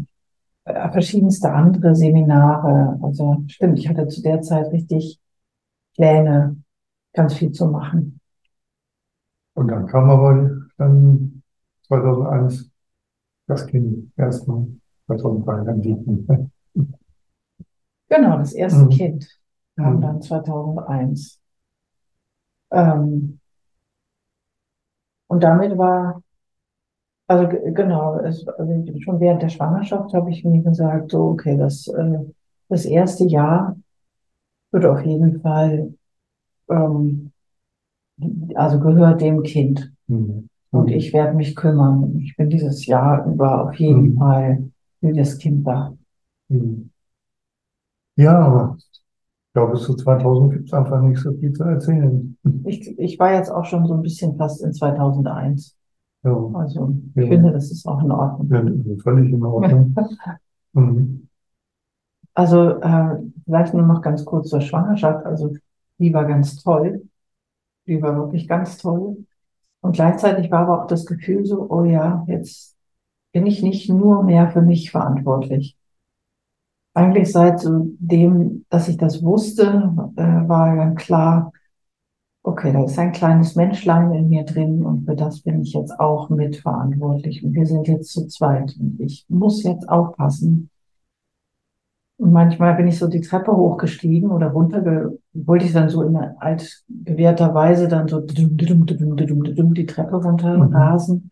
äh, 0.65 0.91
verschiedenste 0.91 1.53
andere 1.53 1.95
Seminare. 1.95 2.99
Also 3.03 3.43
stimmt, 3.49 3.79
ich 3.79 3.89
hatte 3.89 4.07
zu 4.07 4.23
der 4.23 4.41
Zeit 4.41 4.73
richtig 4.73 5.21
Pläne, 5.95 6.57
ganz 7.13 7.35
viel 7.35 7.53
zu 7.53 7.67
machen. 7.67 8.21
Und 9.55 9.69
dann 9.69 9.87
kam 9.87 10.11
aber 10.11 10.51
dann 10.79 11.43
2001 11.87 12.71
das 13.47 13.67
Kind 13.67 14.11
erstmal. 14.17 14.67
2003 15.07 15.65
dann 15.65 15.83
die. 15.83 16.51
Genau, 18.15 18.39
das 18.39 18.53
erste 18.53 18.85
Mhm. 18.85 18.91
Kind 18.91 19.27
kam 19.77 19.97
Mhm. 19.97 20.01
dann 20.03 20.23
2001. 20.23 21.41
Ähm, 22.71 23.41
und 25.29 25.43
damit 25.43 25.77
war, 25.79 26.23
also 27.27 27.49
ge- 27.49 27.73
genau, 27.73 28.19
es, 28.21 28.47
also 28.49 28.73
schon 29.03 29.21
während 29.21 29.43
der 29.43 29.49
Schwangerschaft 29.49 30.13
habe 30.15 30.31
ich 30.31 30.45
mir 30.45 30.63
gesagt, 30.63 31.11
so, 31.11 31.25
okay, 31.31 31.57
das, 31.57 31.89
äh, 31.89 32.19
das 32.69 32.85
erste 32.85 33.25
Jahr 33.25 33.77
wird 34.73 34.87
auf 34.87 35.05
jeden 35.05 35.41
Fall, 35.43 35.95
ähm, 36.71 37.33
also 38.55 38.81
gehört 38.81 39.21
dem 39.21 39.43
Kind. 39.43 39.93
Mhm. 40.07 40.49
Und 40.71 40.91
ich 40.91 41.13
werde 41.13 41.37
mich 41.37 41.55
kümmern. 41.55 42.19
Ich 42.21 42.37
bin 42.37 42.51
dieses 42.51 42.87
Jahr 42.87 43.27
über 43.27 43.65
auf 43.69 43.75
jeden 43.77 44.15
Mhm. 44.15 44.19
Fall 44.19 44.71
für 45.01 45.13
das 45.13 45.39
Kind 45.39 45.67
da. 45.67 45.95
Mhm. 46.49 46.91
Ja, 48.17 48.39
aber 48.39 48.77
ich 48.79 49.03
glaube, 49.55 49.73
bis 49.73 49.83
zu 49.85 49.95
2000 49.97 50.53
gibt 50.53 50.67
es 50.69 50.73
einfach 50.75 51.01
nicht 51.03 51.21
so 51.21 51.33
viel 51.35 51.53
zu 51.53 51.65
erzählen. 51.65 52.37
Ich, 52.67 52.99
ich 52.99 53.19
war 53.19 53.35
jetzt 53.35 53.51
auch 53.51 53.65
schon 53.65 53.87
so 53.87 53.95
ein 53.95 54.03
bisschen 54.03 54.37
fast 54.37 54.63
in 54.63 54.73
2001. 54.73 55.77
Ja, 56.25 56.33
Also 56.55 56.95
ich 57.15 57.23
Ja. 57.23 57.29
finde, 57.29 57.53
das 57.53 57.71
ist 57.71 57.87
auch 57.87 58.03
in 58.03 58.11
Ordnung. 58.11 58.49
ja, 58.51 58.97
völlig 59.03 59.33
in 59.33 59.45
Ordnung. 59.45 59.95
Mhm. 60.75 61.29
Also 62.35 62.81
äh, 62.81 63.17
vielleicht 63.45 63.75
nur 63.75 63.87
noch 63.87 64.03
ganz 64.03 64.25
kurz 64.25 64.49
zur 64.51 64.61
Schwangerschaft. 64.61 65.25
Also 65.27 65.53
die 65.99 66.13
war 66.13 66.25
ganz 66.25 66.63
toll. 66.63 67.03
Die 67.87 68.03
war 68.03 68.17
wirklich 68.17 68.49
ganz 68.49 68.79
toll. 68.79 69.27
Und 69.83 69.95
gleichzeitig 69.97 70.51
war 70.51 70.61
aber 70.61 70.85
auch 70.85 70.87
das 70.89 71.07
Gefühl 71.07 71.45
so, 71.47 71.69
oh 71.71 71.85
ja, 71.85 72.25
jetzt 72.29 72.77
bin 73.33 73.47
ich 73.47 73.63
nicht 73.63 73.91
nur 73.91 74.25
mehr 74.25 74.51
für 74.51 74.63
mich 74.63 74.91
verantwortlich. 74.91 75.77
Eigentlich 76.95 77.33
seit 77.33 77.63
dem, 77.65 78.65
dass 78.71 78.89
ich 78.89 78.97
das 78.97 79.23
wusste, 79.23 79.93
äh, 80.17 80.23
war 80.49 80.77
dann 80.77 80.95
klar, 80.95 81.53
okay, 82.43 82.73
da 82.73 82.85
ist 82.85 82.99
ein 82.99 83.13
kleines 83.13 83.57
Menschlein 83.57 84.13
in 84.13 84.29
mir 84.29 84.45
drin 84.45 84.85
und 84.85 85.07
für 85.07 85.17
das 85.17 85.43
bin 85.43 85.63
ich 85.63 85.73
jetzt 85.75 85.99
auch 86.01 86.31
mitverantwortlich. 86.31 87.45
Und 87.45 87.55
wir 87.55 87.67
sind 87.67 87.89
jetzt 87.89 88.13
zu 88.13 88.27
zweit 88.29 88.77
und 88.79 89.01
ich 89.01 89.27
muss 89.29 89.63
jetzt 89.65 89.89
aufpassen. 89.89 90.71
Und 92.17 92.33
manchmal 92.33 92.75
bin 92.77 92.87
ich 92.87 92.99
so 92.99 93.09
die 93.09 93.21
Treppe 93.21 93.53
hochgestiegen 93.57 94.31
oder 94.31 94.49
runter, 94.49 95.11
wollte 95.33 95.65
ich 95.67 95.73
dann 95.73 95.89
so 95.89 96.03
in 96.03 96.17
altbewährter 96.17 97.55
Weise 97.55 97.89
dann 97.89 98.07
so 98.09 98.21
die 98.21 99.87
Treppe 99.87 100.17
runter 100.17 100.57
Mhm. 100.59 100.75
rasen 100.75 101.31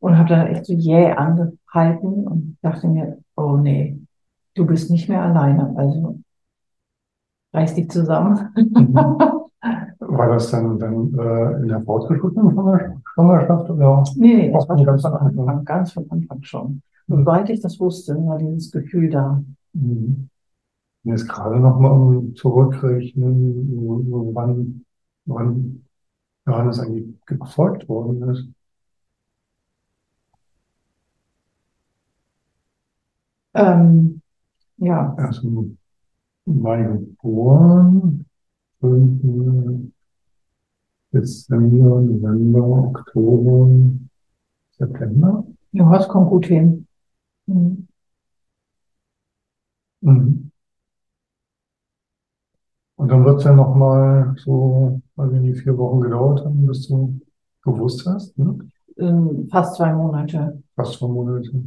und 0.00 0.18
habe 0.18 0.28
dann 0.30 0.46
echt 0.48 0.66
so 0.66 0.74
jäh 0.74 1.12
angehalten 1.12 2.26
und 2.28 2.58
dachte 2.62 2.88
mir, 2.88 3.18
oh 3.36 3.56
nee, 3.56 4.01
du 4.54 4.66
bist 4.66 4.90
nicht 4.90 5.08
mehr 5.08 5.22
alleine, 5.22 5.74
also 5.76 6.18
reiß 7.52 7.74
dich 7.74 7.90
zusammen. 7.90 8.48
Mhm. 8.56 8.94
War 8.94 10.28
das 10.28 10.50
dann, 10.50 10.78
dann 10.78 11.14
äh, 11.18 11.62
in 11.62 11.68
der 11.68 11.80
fortgeschrittenen 11.82 12.50
Schwanger- 12.50 13.00
Schwangerschaft 13.14 13.70
oder? 13.70 14.04
Nee, 14.16 14.34
nee, 14.34 14.52
das 14.52 14.68
war 14.68 14.84
ganz 14.84 15.02
von 15.02 15.14
Anfang. 15.14 15.48
Anfang, 15.48 15.64
ganz 15.64 15.92
von 15.92 16.10
Anfang 16.10 16.42
schon. 16.42 16.82
Mhm. 17.06 17.16
Sobald 17.18 17.50
ich 17.50 17.60
das 17.60 17.78
wusste, 17.80 18.14
war 18.26 18.38
dieses 18.38 18.70
Gefühl 18.72 19.10
da. 19.10 19.42
Mhm. 19.72 20.28
Jetzt 21.04 21.28
gerade 21.28 21.58
nochmal 21.58 21.92
um 21.92 22.34
zurückrechnen, 22.36 24.34
wann, 24.34 24.84
wann 25.24 25.84
Johannes 26.46 26.80
eigentlich 26.80 27.06
gezeugt 27.26 27.88
worden 27.88 28.28
ist. 28.30 28.48
Ähm, 33.54 34.21
ja, 34.78 35.16
im 36.46 36.60
Mai 36.60 36.82
geboren, 36.82 38.26
5. 38.80 39.92
Dezember, 41.12 42.00
November, 42.00 42.62
Oktober, 42.88 43.68
September. 44.78 45.44
ja, 45.72 45.90
das 45.92 46.08
kommt 46.08 46.30
gut 46.30 46.46
hin. 46.46 46.86
Mhm. 47.46 47.86
Mhm. 50.00 50.50
Und 52.96 53.08
dann 53.08 53.24
wird 53.24 53.38
es 53.38 53.44
ja 53.44 53.52
nochmal 53.52 54.34
so, 54.38 55.00
ich 55.16 55.40
nicht, 55.40 55.62
vier 55.62 55.76
Wochen 55.76 56.00
gedauert 56.00 56.44
haben, 56.44 56.66
bis 56.66 56.88
du 56.88 57.20
gewusst 57.62 58.06
hast, 58.06 58.38
ne? 58.38 58.58
Ähm, 58.98 59.48
fast 59.50 59.76
zwei 59.76 59.92
Monate. 59.92 60.62
Fast 60.76 60.94
zwei 60.94 61.08
Monate. 61.08 61.64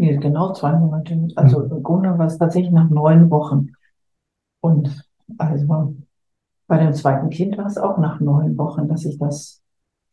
Nee, 0.00 0.16
genau 0.16 0.52
zwei 0.54 0.72
Monate. 0.78 1.28
Also 1.36 1.60
Mhm. 1.60 1.82
Grunde 1.82 2.18
war 2.18 2.26
es 2.26 2.38
tatsächlich 2.38 2.72
nach 2.72 2.88
neun 2.90 3.30
Wochen. 3.30 3.68
Und 4.60 5.08
also 5.38 5.96
bei 6.68 6.78
dem 6.78 6.94
zweiten 6.94 7.30
Kind 7.30 7.58
war 7.58 7.66
es 7.66 7.78
auch 7.78 7.98
nach 7.98 8.20
neun 8.20 8.58
Wochen, 8.58 8.88
dass 8.88 9.04
ich 9.04 9.18
das, 9.18 9.62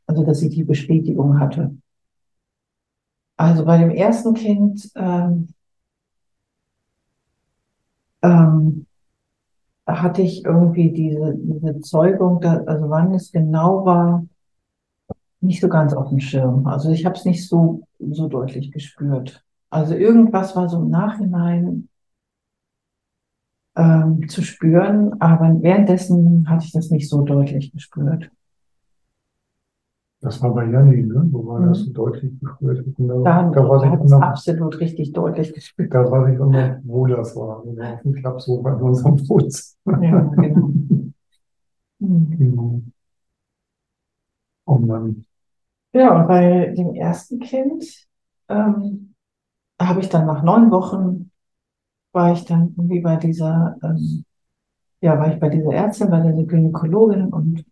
also 0.08 0.24
dass 0.26 0.42
ich 0.44 0.56
die 0.56 0.66
Bestätigung 0.66 1.40
hatte. 1.40 1.78
Also 3.38 3.66
bei 3.66 3.78
dem 3.80 3.90
ersten 3.92 4.34
Kind 4.36 4.92
ähm, 4.96 5.50
ähm, 8.22 8.86
hatte 9.88 10.22
ich 10.22 10.46
irgendwie 10.46 10.92
diese, 10.92 11.36
diese 11.36 11.80
Zeugung, 11.82 12.42
da, 12.42 12.58
also 12.66 12.90
wann 12.90 13.14
es 13.14 13.32
genau 13.32 13.86
war, 13.86 14.24
nicht 15.42 15.62
so 15.62 15.68
ganz 15.70 15.94
auf 15.94 16.10
dem 16.10 16.20
Schirm. 16.20 16.68
Also 16.68 16.92
ich 16.92 17.06
habe 17.06 17.16
es 17.16 17.26
nicht 17.26 17.48
so, 17.48 17.88
so 18.00 18.28
deutlich 18.28 18.72
gespürt. 18.72 19.44
Also 19.70 19.96
irgendwas 19.96 20.56
war 20.56 20.70
so 20.70 20.82
im 20.82 20.90
Nachhinein 20.90 21.90
ähm, 23.76 24.28
zu 24.28 24.42
spüren, 24.42 25.22
aber 25.22 25.62
währenddessen 25.62 26.50
hatte 26.50 26.66
ich 26.66 26.72
das 26.72 26.90
nicht 26.90 27.10
so 27.10 27.22
deutlich 27.22 27.72
gespürt. 27.72 28.30
Das 30.20 30.42
war 30.42 30.52
bei 30.54 30.66
Janni, 30.66 31.04
ne? 31.04 31.28
Wo 31.32 31.46
war 31.46 31.60
Mhm. 31.60 31.68
das 31.70 31.80
so 31.82 31.92
deutlich 31.94 32.32
gespürt? 32.40 32.84
Und 32.98 33.08
Da, 33.24 33.50
Da, 33.52 33.70
war 33.70 33.84
ich 33.86 33.92
hat 33.92 34.04
es 34.04 34.12
absolut 34.14 34.80
richtig 34.80 35.14
deutlich 35.14 35.54
gespürt. 35.54 35.94
da 35.94 36.10
war 36.10 36.28
ich 36.28 36.40
immer, 36.40 36.80
wo 36.84 37.06
das 37.06 37.36
war. 37.36 37.60
Auf 37.60 38.02
dem 38.04 38.14
Klappsofa 38.14 38.74
in 38.74 38.82
unserem 38.82 39.16
Putz. 39.28 39.78
Ja, 39.86 40.22
genau. 40.36 40.72
Mhm. 42.00 42.38
Genau. 42.38 42.82
Oh 44.68 44.78
Mann. 44.78 45.26
Ja, 45.94 46.16
und 46.22 46.28
bei 46.28 46.74
dem 46.78 46.94
ersten 46.94 47.40
Kind 47.40 47.84
ähm, 48.50 49.16
habe 49.80 50.02
ich 50.02 50.10
dann 50.10 50.26
nach 50.26 50.44
neun 50.44 50.72
Wochen 50.72 51.32
war 52.14 52.34
ich 52.34 52.46
dann 52.46 52.74
irgendwie 52.78 53.02
bei 53.02 53.18
dieser, 53.18 53.78
ähm, 53.84 54.26
ja, 55.02 55.20
war 55.20 55.34
ich 55.34 55.40
bei 55.40 55.50
dieser 55.50 55.74
Ärztin, 55.74 56.12
bei 56.12 56.22
der 56.22 56.34
Gynäkologin 56.34 57.28
und 57.30 57.66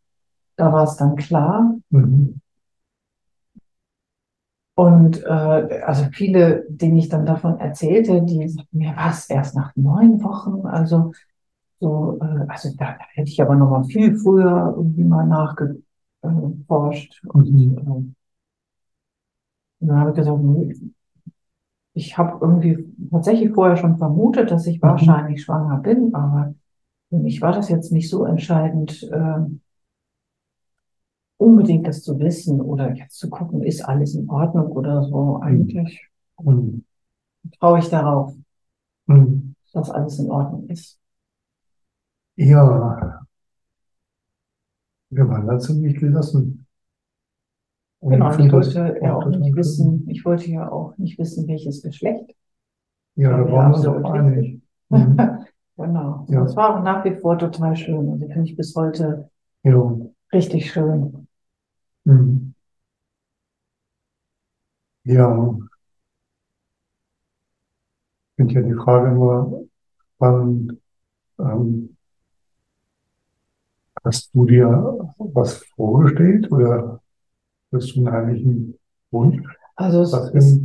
da 0.57 0.73
war 0.73 0.83
es 0.85 0.97
dann 0.97 1.15
klar. 1.17 1.75
Mhm. 1.91 2.41
Und 4.75 5.23
äh, 5.23 5.27
also 5.85 6.05
viele, 6.11 6.65
denen 6.69 6.97
ich 6.97 7.07
dann 7.09 7.25
davon 7.25 7.59
erzählte, 7.59 8.21
die 8.23 8.47
sagten 8.49 8.77
mir, 8.77 8.93
was, 8.97 9.29
erst 9.29 9.55
nach 9.55 9.71
neun 9.75 10.21
Wochen? 10.21 10.65
Also 10.67 11.13
so, 11.79 12.19
äh, 12.21 12.45
also 12.49 12.69
da, 12.77 12.97
hätte 13.13 13.29
ich 13.29 13.41
aber 13.41 13.55
noch 13.55 13.69
mal 13.69 13.85
viel 13.85 14.17
früher 14.17 14.73
irgendwie 14.77 15.05
mal 15.05 15.25
nachgeforscht. 15.27 17.23
Und, 17.27 17.51
Mhm. 17.51 17.77
äh, 17.77 17.81
und 19.79 19.87
dann 19.89 19.99
habe 19.99 20.09
ich 20.11 20.15
gesagt, 20.15 20.39
ich 21.95 22.17
habe 22.19 22.39
irgendwie 22.41 22.85
tatsächlich 23.11 23.53
vorher 23.53 23.77
schon 23.77 23.97
vermutet, 23.97 24.51
dass 24.51 24.67
ich 24.67 24.77
Mhm. 24.77 24.81
wahrscheinlich 24.83 25.43
schwanger 25.43 25.79
bin, 25.79 26.15
aber 26.15 26.55
für 27.09 27.17
mich 27.17 27.41
war 27.41 27.53
das 27.53 27.69
jetzt 27.69 27.91
nicht 27.93 28.09
so 28.09 28.25
entscheidend, 28.25 29.03
äh, 29.11 29.39
unbedingt 31.37 31.87
das 31.87 32.03
zu 32.03 32.19
wissen 32.19 32.59
oder 32.61 32.93
jetzt 32.93 33.17
zu 33.19 33.29
gucken, 33.29 33.63
ist 33.63 33.81
alles 33.83 34.15
in 34.15 34.29
Ordnung 34.29 34.71
oder 34.73 35.03
so. 35.03 35.39
Eigentlich 35.41 36.09
Und, 36.37 36.85
traue 37.59 37.79
ich 37.79 37.89
darauf, 37.89 38.33
und 39.07 39.55
dass 39.73 39.91
alles 39.91 40.17
in 40.19 40.31
Ordnung 40.31 40.67
ist. 40.69 40.99
ja, 42.35 43.25
wir 45.09 45.27
waren 45.27 45.47
da 45.47 45.57
ziemlich 45.57 45.97
gelassen. 45.99 46.64
Und 47.99 48.11
Genau, 48.11 48.31
und 48.31 48.39
ich 48.39 48.51
wollte 48.51 48.99
ja 49.01 49.15
auch 49.15 49.25
nicht 49.25 49.55
wissen, 49.55 50.07
ich 50.09 50.25
wollte 50.25 50.49
ja 50.51 50.71
auch 50.71 50.97
nicht 50.97 51.17
wissen, 51.17 51.47
welches 51.47 51.81
Geschlecht. 51.81 52.35
Ja, 53.15 53.31
da 53.37 53.51
waren 53.51 53.71
wir 53.71 53.77
uns 53.77 53.87
auch 53.87 54.11
einig. 54.11 54.61
Mhm. 54.89 55.17
Genau. 55.77 56.25
Ja. 56.29 56.41
Das 56.43 56.55
war 56.55 56.77
auch 56.77 56.83
nach 56.83 57.03
wie 57.03 57.15
vor 57.15 57.37
total 57.37 57.75
schön. 57.75 58.09
Also 58.09 58.27
finde 58.27 58.43
ich 58.49 58.55
bis 58.55 58.75
heute 58.75 59.29
Ja. 59.63 59.93
richtig 60.31 60.71
schön. 60.71 61.27
Mhm. 62.05 62.53
Ja. 65.03 65.57
Ich 68.29 68.35
finde 68.37 68.53
ja 68.53 68.61
die 68.61 68.73
Frage 68.73 69.11
immer 69.11 69.61
spannend, 70.15 70.79
ähm, 71.39 71.97
hast 74.03 74.33
du 74.33 74.45
dir 74.45 75.13
was 75.17 75.63
vorgestellt 75.75 76.51
oder 76.51 77.01
einen 77.71 78.11
heimlichen 78.11 78.79
Wunsch? 79.11 79.43
Also 79.75 80.01
es, 80.01 80.13
es, 80.13 80.59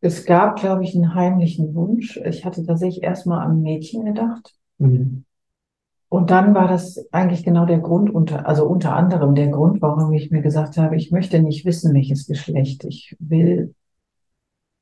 es 0.00 0.24
gab, 0.24 0.56
glaube 0.56 0.84
ich, 0.84 0.94
einen 0.94 1.14
heimlichen 1.14 1.74
Wunsch. 1.74 2.16
Ich 2.24 2.44
hatte 2.44 2.64
tatsächlich 2.64 3.02
erstmal 3.02 3.46
an 3.46 3.62
Mädchen 3.62 4.04
gedacht. 4.04 4.54
Mhm. 4.78 5.24
Und 6.08 6.30
dann 6.30 6.54
war 6.54 6.68
das 6.68 7.04
eigentlich 7.12 7.44
genau 7.44 7.66
der 7.66 7.80
Grund 7.80 8.10
unter, 8.10 8.46
also 8.46 8.66
unter 8.66 8.94
anderem 8.94 9.34
der 9.34 9.48
Grund, 9.48 9.82
warum 9.82 10.12
ich 10.12 10.30
mir 10.30 10.40
gesagt 10.40 10.76
habe, 10.76 10.96
ich 10.96 11.10
möchte 11.10 11.42
nicht 11.42 11.64
wissen, 11.64 11.92
welches 11.94 12.26
Geschlecht. 12.26 12.84
Ich 12.84 13.16
will, 13.18 13.74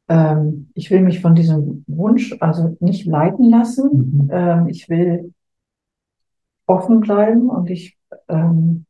ähm, 0.09 0.71
ich 0.75 0.91
will 0.91 1.01
mich 1.01 1.21
von 1.21 1.35
diesem 1.35 1.85
Wunsch 1.87 2.37
also 2.41 2.77
nicht 2.81 3.07
leiten 3.07 3.49
lassen. 3.49 4.27
Mhm. 4.27 4.31
Ähm, 4.31 4.69
ich 4.69 4.89
will 4.89 5.33
offen 6.67 7.01
bleiben 7.01 7.49
und 7.49 7.71
ich, 7.71 7.97
ähm, 8.29 8.85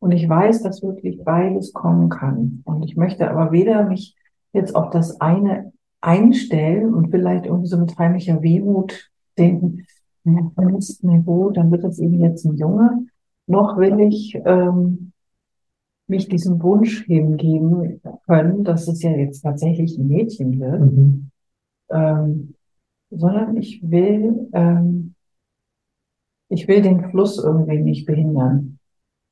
und 0.00 0.12
ich 0.12 0.28
weiß, 0.28 0.62
dass 0.62 0.82
wirklich 0.82 1.22
beides 1.24 1.72
kommen 1.72 2.08
kann. 2.08 2.62
Und 2.64 2.82
ich 2.84 2.96
möchte 2.96 3.30
aber 3.30 3.52
weder 3.52 3.84
mich 3.84 4.16
jetzt 4.52 4.74
auf 4.74 4.90
das 4.90 5.20
eine 5.20 5.72
einstellen 6.00 6.94
und 6.94 7.10
vielleicht 7.10 7.46
irgendwie 7.46 7.66
so 7.68 7.78
mit 7.78 7.98
heimlicher 7.98 8.40
Wehmut 8.42 9.10
denken, 9.36 9.86
beim 10.24 10.72
nächsten 10.72 11.08
Niveau, 11.08 11.50
dann 11.50 11.70
wird 11.70 11.84
das 11.84 11.98
eben 11.98 12.20
jetzt 12.20 12.44
ein 12.44 12.56
Junge, 12.56 13.06
noch 13.46 13.78
will 13.78 13.98
ich 14.00 14.38
ähm, 14.44 15.12
mich 16.06 16.28
diesem 16.28 16.62
Wunsch 16.62 17.04
hingeben 17.04 18.00
können, 18.26 18.64
dass 18.64 18.88
es 18.88 19.02
ja 19.02 19.10
jetzt 19.10 19.42
tatsächlich 19.42 19.98
ein 19.98 20.08
Mädchen 20.08 20.58
wird, 20.60 20.80
Mhm. 20.80 21.30
ähm, 21.90 22.54
sondern 23.10 23.56
ich 23.56 23.80
will, 23.82 24.48
ähm, 24.52 25.14
ich 26.50 26.68
will 26.68 26.82
den 26.82 27.10
Fluss 27.10 27.42
irgendwie 27.42 27.80
nicht 27.80 28.06
behindern. 28.06 28.77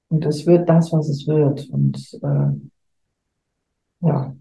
Und 0.08 0.24
es 0.24 0.46
wird 0.46 0.68
das, 0.68 0.92
was 0.92 1.08
es 1.08 1.26
wird. 1.26 1.68
Und 1.70 2.18
äh, 2.22 4.06
ja, 4.06 4.34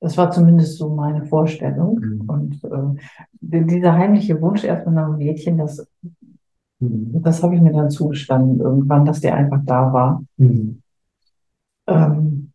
das 0.00 0.16
war 0.16 0.30
zumindest 0.30 0.78
so 0.78 0.90
meine 0.94 1.24
Vorstellung. 1.26 1.98
Mhm. 2.00 2.20
Und 2.28 2.64
äh, 2.64 3.00
die- 3.40 3.66
dieser 3.66 3.92
heimliche 3.94 4.40
Wunsch 4.40 4.64
erstmal 4.64 4.94
nach 4.94 5.06
einem 5.06 5.18
Mädchen, 5.18 5.58
das, 5.58 5.86
Mhm. 6.80 7.22
das 7.22 7.42
habe 7.42 7.54
ich 7.54 7.60
mir 7.60 7.72
dann 7.72 7.90
zugestanden 7.90 8.60
irgendwann, 8.60 9.04
dass 9.04 9.20
der 9.20 9.34
einfach 9.36 9.60
da 9.64 9.92
war. 9.92 10.24
Mhm. 10.36 10.82
Ähm, 11.86 12.52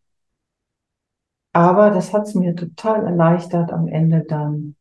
aber 1.52 1.90
das 1.90 2.12
hat 2.12 2.26
es 2.26 2.34
mir 2.34 2.54
total 2.54 3.04
erleichtert, 3.04 3.72
am 3.72 3.88
Ende 3.88 4.24
dann 4.28 4.76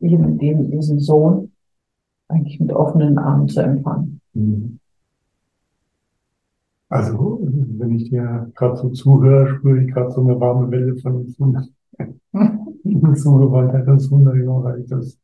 eben 0.00 0.38
den, 0.38 0.70
diesen 0.70 0.98
Sohn 1.00 1.52
eigentlich 2.28 2.60
mit 2.60 2.72
offenen 2.72 3.18
Armen 3.18 3.48
zu 3.48 3.60
empfangen. 3.60 4.20
Mhm. 4.34 4.79
Also, 6.90 7.38
wenn 7.42 7.94
ich 7.96 8.10
dir 8.10 8.50
gerade 8.54 8.76
so 8.76 8.90
zuhöre, 8.90 9.48
spüre 9.56 9.82
ich 9.82 9.92
gerade 9.92 10.10
so 10.10 10.20
eine 10.22 10.38
warme 10.40 10.70
Welle 10.70 10.96
von 10.96 11.26
Zugewandtheit 13.16 13.86
und 13.88 14.00
Zuneigung, 14.00 14.64
weil 14.64 14.80
ich 14.80 14.88
das 14.88 15.18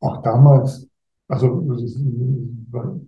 auch 0.00 0.22
damals, 0.22 0.88
also 1.28 1.62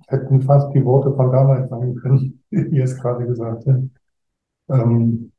hätten 0.08 0.42
fast 0.42 0.74
die 0.74 0.84
Worte 0.84 1.12
von 1.14 1.32
damals 1.32 1.68
sein 1.70 1.94
können, 1.96 2.42
wie 2.50 2.76
ihr 2.76 2.84
es 2.84 2.96
gerade 2.98 3.26
gesagt 3.26 3.66
habt. 3.66 3.88
Ähm, 4.70 5.32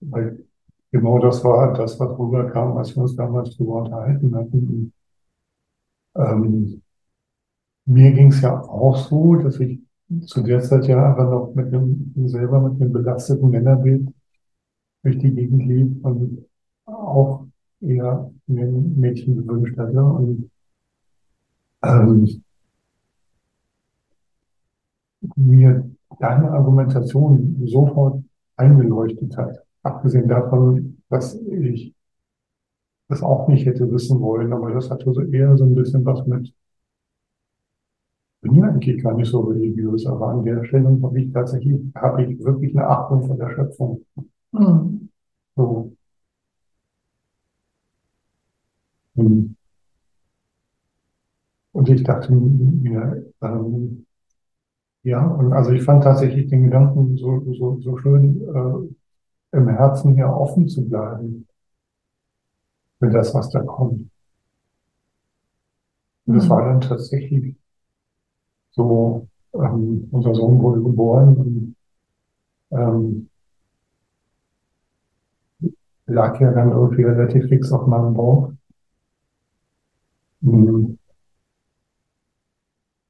weil 0.00 0.44
genau 0.92 1.18
das 1.20 1.44
war 1.44 1.74
das, 1.74 2.00
was 2.00 2.18
rüberkam, 2.18 2.76
was 2.76 2.96
wir 2.96 3.02
uns 3.02 3.16
damals 3.16 3.56
drüber 3.56 3.82
unterhalten 3.84 4.34
hatten. 4.36 4.92
Ähm, 6.14 6.82
mir 7.84 8.12
ging 8.12 8.28
es 8.28 8.40
ja 8.40 8.58
auch 8.58 8.96
so, 8.96 9.34
dass 9.36 9.60
ich 9.60 9.80
zu 10.26 10.42
der 10.42 10.60
Zeit 10.60 10.86
ja 10.86 11.10
einfach 11.10 11.30
noch 11.30 11.54
mit 11.54 11.66
einem, 11.68 12.12
selber 12.26 12.60
mit 12.60 12.80
einem 12.80 12.92
belasteten 12.92 13.50
Männerbild 13.50 14.08
durch 15.02 15.18
die 15.18 15.32
Gegend 15.32 15.64
lief 15.66 16.04
und 16.04 16.46
auch 16.84 17.46
eher 17.80 18.30
ein 18.48 18.98
Mädchen 18.98 19.36
gewünscht 19.36 19.78
hatte. 19.78 20.04
Und 20.04 20.50
ähm, 21.82 22.42
mir 25.36 25.90
deine 26.18 26.50
Argumentation 26.50 27.62
sofort 27.66 28.22
eingeleuchtet 28.56 29.36
hat. 29.36 29.64
Abgesehen 29.82 30.28
davon, 30.28 31.02
dass 31.08 31.34
ich 31.34 31.94
das 33.08 33.22
auch 33.22 33.48
nicht 33.48 33.66
hätte 33.66 33.90
wissen 33.90 34.20
wollen, 34.20 34.52
aber 34.52 34.72
das 34.72 34.90
hatte 34.90 35.12
so 35.12 35.22
eher 35.22 35.56
so 35.56 35.64
ein 35.64 35.74
bisschen 35.74 36.04
was 36.04 36.26
mit 36.26 36.52
bin 38.42 38.54
ja 38.54 38.64
eigentlich 38.66 39.02
gar 39.02 39.14
nicht 39.14 39.30
so 39.30 39.40
religiös, 39.40 40.06
aber 40.06 40.28
an 40.28 40.44
der 40.44 40.64
Stelle 40.64 40.98
habe 41.02 41.20
ich 41.20 41.32
tatsächlich, 41.32 41.80
habe 41.94 42.24
ich 42.24 42.38
wirklich 42.44 42.76
eine 42.76 42.86
Achtung 42.88 43.26
vor 43.26 43.36
der 43.36 43.50
Schöpfung. 43.54 44.02
Mhm. 44.52 45.08
So. 45.56 45.92
Und 49.16 49.56
und 51.72 51.88
ich 51.88 52.02
dachte 52.04 52.32
mir, 52.32 53.24
ähm, 53.42 54.06
ja, 55.04 55.26
und 55.26 55.52
also 55.52 55.72
ich 55.72 55.82
fand 55.82 56.04
tatsächlich 56.04 56.48
den 56.48 56.64
Gedanken 56.64 57.16
so, 57.16 57.42
so, 57.54 57.80
so 57.80 57.98
schön, 57.98 58.42
äh, 58.42 59.56
im 59.58 59.68
Herzen 59.68 60.14
hier 60.16 60.28
offen 60.28 60.68
zu 60.68 60.88
bleiben 60.88 61.46
für 62.98 63.10
das, 63.10 63.34
was 63.34 63.50
da 63.50 63.60
kommt. 63.62 64.08
Und 66.26 66.34
das 66.36 66.46
Mhm. 66.46 66.50
war 66.50 66.64
dann 66.64 66.80
tatsächlich 66.80 67.56
so, 68.72 69.28
ähm, 69.54 70.08
unser 70.12 70.34
Sohn 70.34 70.60
wurde 70.62 70.82
geboren 70.82 71.36
und 71.36 71.76
ähm, 72.72 73.28
lag 76.08 76.38
ja 76.42 76.52
dann 76.52 76.72
irgendwie 76.72 77.04
relativ 77.04 77.48
fix 77.48 77.72
auf 77.72 77.86
meinem 77.86 78.12
Bauch. 78.12 78.52
Mhm. 80.42 80.96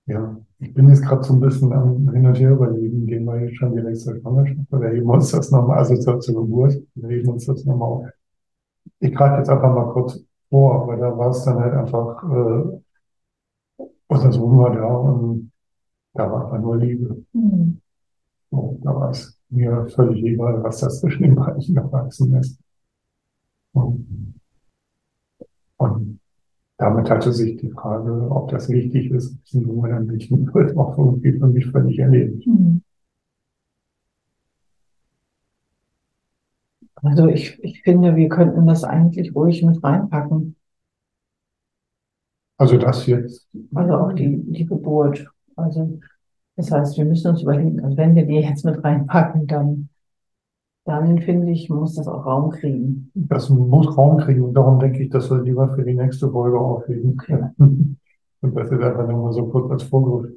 Ja, 0.07 0.37
Ich 0.59 0.75
bin 0.75 0.89
jetzt 0.89 1.03
gerade 1.03 1.23
so 1.25 1.33
ein 1.35 1.41
bisschen 1.41 1.73
am 1.73 2.11
Hin 2.13 2.27
und 2.27 2.35
Her 2.39 2.51
überlegen, 2.51 3.07
gehen 3.07 3.25
wir 3.25 3.41
jetzt 3.41 3.57
schon 3.57 3.73
direkt 3.75 3.99
zur 3.99 4.17
Schwangerschaft 4.21 4.73
oder 4.73 4.89
heben 4.91 5.09
uns 5.09 5.31
das 5.31 5.51
nochmal, 5.51 5.79
also 5.79 5.97
zur, 5.97 6.21
zur 6.21 6.35
Geburt, 6.43 6.75
heben 6.97 7.29
uns 7.31 7.47
das 7.47 7.65
nochmal 7.65 7.89
auf. 7.89 8.07
Ich 9.01 9.15
greife 9.15 9.39
jetzt 9.39 9.51
einfach 9.51 9.75
mal 9.75 9.93
kurz 9.93 10.21
vor, 10.51 10.83
aber 10.85 10.97
da 10.99 11.17
war 11.19 11.31
es 11.31 11.45
dann 11.45 11.59
halt 11.61 11.75
einfach, 11.75 12.23
äh, 12.25 12.81
unser 14.09 14.33
Sohn 14.33 14.59
war 14.59 14.75
da 14.75 14.87
und 14.87 15.50
da 16.15 16.31
war 16.31 16.45
einfach 16.45 16.61
nur 16.61 16.77
Liebe. 16.77 17.25
Hm. 17.33 17.81
So, 18.51 18.79
da 18.83 18.95
war 18.95 19.11
es 19.11 19.39
mir 19.49 19.87
völlig 19.89 20.25
egal, 20.25 20.63
was 20.63 20.81
das 20.81 21.01
zwischen 21.01 21.23
den 21.23 21.35
beiden 21.35 21.77
erwachsen 21.77 22.35
ist. 22.37 22.61
Und, 23.73 24.35
und 25.77 26.21
damit 26.79 27.11
hatte 27.11 27.33
sich 27.33 27.57
die 27.59 27.71
Frage, 27.71 28.31
ob 28.31 28.51
das 28.51 28.69
wichtig 28.69 29.11
ist, 29.11 29.37
diesen 29.47 29.67
Junge 29.67 29.95
ein 29.95 30.07
bisschen 30.07 30.53
wird, 30.53 30.77
auch 30.77 30.97
irgendwie 30.99 31.33
für 31.39 31.47
mich 31.47 31.67
völlig 31.67 31.99
erledigt. 31.99 32.47
Hm. 32.47 32.83
Also 37.03 37.29
ich, 37.29 37.59
ich 37.63 37.83
finde, 37.83 38.17
wir 38.17 38.29
könnten 38.29 38.67
das 38.67 38.85
eigentlich 38.85 39.35
ruhig 39.35 39.63
mit 39.63 39.83
reinpacken. 39.83 40.57
Also 42.59 42.77
das 42.77 43.07
jetzt, 43.07 43.49
Also 43.75 43.95
auch 43.95 44.13
die, 44.13 44.37
die 44.53 44.67
Geburt. 44.67 45.30
Also 45.57 45.99
das 46.57 46.71
heißt, 46.71 46.99
wir 46.99 47.05
müssen 47.05 47.29
uns 47.29 47.43
überlegen, 47.43 47.81
also 47.81 47.97
wenn 47.97 48.15
wir 48.15 48.27
die 48.27 48.35
jetzt 48.35 48.65
mit 48.65 48.83
reinpacken, 48.85 49.47
dann, 49.47 49.89
dann 50.85 51.19
finde 51.21 51.51
ich, 51.53 51.71
muss 51.71 51.95
das 51.95 52.07
auch 52.07 52.27
Raum 52.27 52.51
kriegen. 52.51 53.11
das 53.15 53.49
muss 53.49 53.97
Raum 53.97 54.19
kriegen 54.19 54.43
und 54.43 54.55
darum 54.55 54.79
denke 54.79 55.03
ich, 55.03 55.11
dass 55.11 55.31
wir 55.31 55.41
lieber 55.43 55.75
für 55.75 55.85
die 55.85 55.95
nächste 55.95 56.31
Folge 56.31 56.59
aufheben 56.59 57.17
können. 57.17 57.97
Und 58.43 58.57
das 58.57 58.71
jetzt 58.71 58.83
einfach 58.83 59.07
nochmal 59.07 59.35
so 59.35 59.47
kurz 59.49 59.71
als 59.71 59.83
Vorgriff 59.83 60.33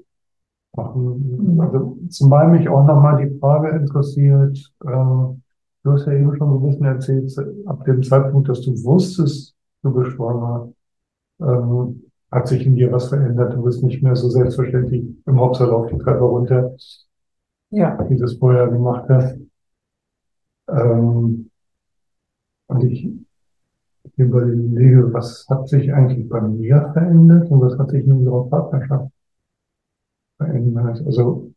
machen. 0.76 1.58
Also, 1.62 1.98
zumal 2.10 2.50
mich 2.50 2.68
auch 2.68 2.86
nochmal 2.86 3.26
die 3.26 3.40
Frage 3.40 3.70
interessiert, 3.70 4.74
ähm, 4.86 5.42
du 5.84 5.92
hast 5.92 6.06
ja 6.06 6.14
eben 6.14 6.36
schon 6.36 6.50
so 6.50 6.58
ein 6.58 6.70
bisschen 6.70 6.86
erzählt, 6.86 7.34
ab 7.66 7.86
dem 7.86 8.04
Zeitpunkt, 8.04 8.50
dass 8.50 8.62
du 8.62 8.72
wusstest, 8.84 9.56
du 9.84 9.94
bist 9.94 10.12
schwanger, 10.12 10.74
ähm, 11.42 12.03
hat 12.34 12.48
sich 12.48 12.66
in 12.66 12.76
dir 12.76 12.92
was 12.92 13.10
verändert. 13.10 13.54
Du 13.54 13.64
bist 13.64 13.84
nicht 13.84 14.04
mehr 14.04 14.16
so 14.16 14.30
selbstverständlich 14.30 15.04
im 15.26 15.40
Hauptsaal 15.40 15.88
die 15.92 15.98
Treppe 16.00 16.24
runter, 16.24 16.76
Ja, 17.72 17.98
wie 18.10 18.16
du 18.18 18.24
es 18.24 18.38
vorher 18.38 18.68
gemacht 18.70 19.10
hast. 19.10 19.38
Ähm, 20.68 21.50
und 22.68 22.84
ich 22.84 23.08
überlege, 24.18 25.14
was 25.14 25.46
hat 25.50 25.68
sich 25.70 25.94
eigentlich 25.94 26.28
bei 26.28 26.42
mir 26.42 26.90
verändert 26.94 27.50
und 27.52 27.62
was 27.62 27.78
hat 27.78 27.92
sich 27.92 28.04
in 28.06 28.14
unserer 28.14 28.50
Partnerschaft 28.50 29.12
verändert. 30.38 31.02
Also 31.06 31.52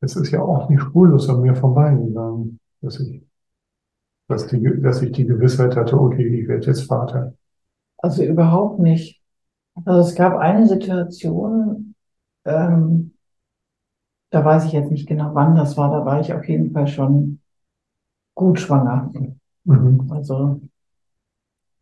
es 0.00 0.16
ist 0.16 0.32
ja 0.32 0.42
auch 0.42 0.68
nicht 0.70 0.82
spurlos 0.82 1.28
an 1.30 1.42
mir 1.42 1.56
vorbeigegangen, 1.56 2.60
dass 2.82 3.00
ich, 3.00 3.22
dass 4.28 4.46
die, 4.46 4.62
dass 4.80 5.02
ich 5.02 5.12
die 5.12 5.26
Gewissheit 5.26 5.76
hatte, 5.76 6.00
okay, 6.00 6.26
ich 6.40 6.48
werde 6.48 6.66
jetzt 6.66 6.84
Vater. 6.84 7.34
also 7.98 8.24
überhaupt 8.24 8.80
nicht. 8.80 9.17
Also 9.84 10.00
es 10.08 10.14
gab 10.14 10.36
eine 10.38 10.66
Situation, 10.66 11.94
ähm, 12.44 13.14
da 14.30 14.44
weiß 14.44 14.64
ich 14.66 14.72
jetzt 14.72 14.90
nicht 14.90 15.06
genau, 15.08 15.34
wann 15.34 15.54
das 15.56 15.76
war, 15.76 15.90
da 15.90 16.04
war 16.04 16.20
ich 16.20 16.32
auf 16.32 16.48
jeden 16.48 16.72
Fall 16.72 16.86
schon 16.86 17.40
gut 18.34 18.60
schwanger. 18.60 19.12
Mhm. 19.64 20.10
Also 20.12 20.60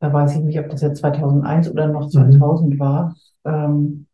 da 0.01 0.11
weiß 0.13 0.37
ich 0.37 0.43
nicht, 0.43 0.59
ob 0.59 0.69
das 0.71 0.81
jetzt 0.83 0.99
2001 1.01 1.71
oder 1.71 1.87
noch 1.89 2.07
Mhm. 2.07 2.11
2000 2.11 2.79
war. 2.81 3.15
Ähm, 3.45 4.07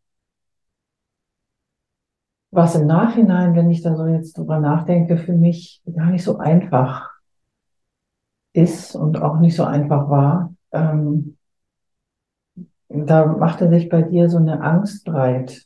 was 2.51 2.75
im 2.75 2.87
Nachhinein, 2.87 3.53
wenn 3.53 3.69
ich 3.69 3.81
da 3.81 3.95
so 3.97 4.05
jetzt 4.05 4.37
drüber 4.37 4.57
nachdenke, 4.59 5.17
für 5.17 5.33
mich 5.33 5.81
gar 5.93 6.09
nicht 6.09 6.23
so 6.23 6.37
einfach 6.37 7.11
ist 8.53 8.95
und 8.95 9.21
auch 9.21 9.39
nicht 9.39 9.55
so 9.55 9.63
einfach 9.63 10.09
war. 10.09 10.53
Ähm, 10.71 11.37
da 12.93 13.25
machte 13.25 13.69
sich 13.69 13.89
bei 13.89 14.01
dir 14.03 14.29
so 14.29 14.37
eine 14.37 14.61
Angst 14.61 15.05
breit. 15.05 15.65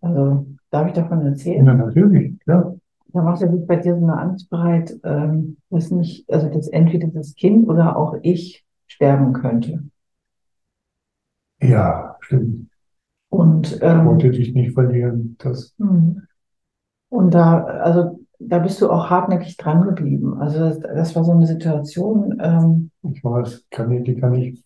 Also, 0.00 0.46
darf 0.70 0.86
ich 0.88 0.92
davon 0.94 1.24
erzählen? 1.26 1.66
Ja, 1.66 1.74
natürlich, 1.74 2.38
klar. 2.40 2.76
Da 3.08 3.22
machte 3.22 3.50
sich 3.50 3.66
bei 3.66 3.76
dir 3.76 3.96
so 3.96 4.02
eine 4.02 4.18
Angst 4.18 4.50
breit, 4.50 4.98
ähm, 5.02 5.56
dass 5.70 5.90
nicht, 5.90 6.30
also 6.30 6.48
dass 6.48 6.68
entweder 6.68 7.08
das 7.08 7.34
Kind 7.34 7.68
oder 7.68 7.96
auch 7.96 8.16
ich 8.22 8.64
sterben 8.86 9.32
könnte. 9.32 9.84
Ja, 11.60 12.16
stimmt. 12.20 12.68
Und, 13.30 13.72
Ich 13.72 13.82
ähm, 13.82 14.06
wollte 14.06 14.30
dich 14.30 14.54
nicht 14.54 14.72
verlieren. 14.74 15.36
Das, 15.38 15.74
hm. 15.78 16.22
und 17.10 17.34
da, 17.34 17.64
also 17.64 18.20
da 18.38 18.58
bist 18.60 18.80
du 18.80 18.90
auch 18.90 19.10
hartnäckig 19.10 19.56
dran 19.56 19.82
geblieben. 19.82 20.40
Also 20.40 20.60
das, 20.60 20.80
das 20.80 21.16
war 21.16 21.24
so 21.24 21.32
eine 21.32 21.46
Situation, 21.46 22.38
ähm, 22.40 22.90
ich 23.10 23.22
weiß, 23.22 23.66
kann 23.70 23.90
ich, 23.92 24.04
die 24.04 24.16
kann 24.16 24.34
ich 24.34 24.62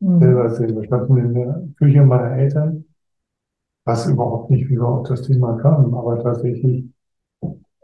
hm, 0.00 0.20
selber 0.20 0.50
sehen. 0.50 0.76
Wir 0.76 0.84
standen 0.84 1.16
in 1.18 1.34
der 1.34 1.62
Küche 1.78 2.02
meiner 2.04 2.36
Eltern, 2.36 2.84
was 3.84 4.06
überhaupt 4.06 4.50
nicht, 4.50 4.68
wie 4.68 4.76
wir 4.76 4.86
auf 4.88 5.08
das 5.08 5.22
Thema 5.22 5.56
kamen, 5.58 5.94
aber 5.94 6.22
tatsächlich 6.22 6.86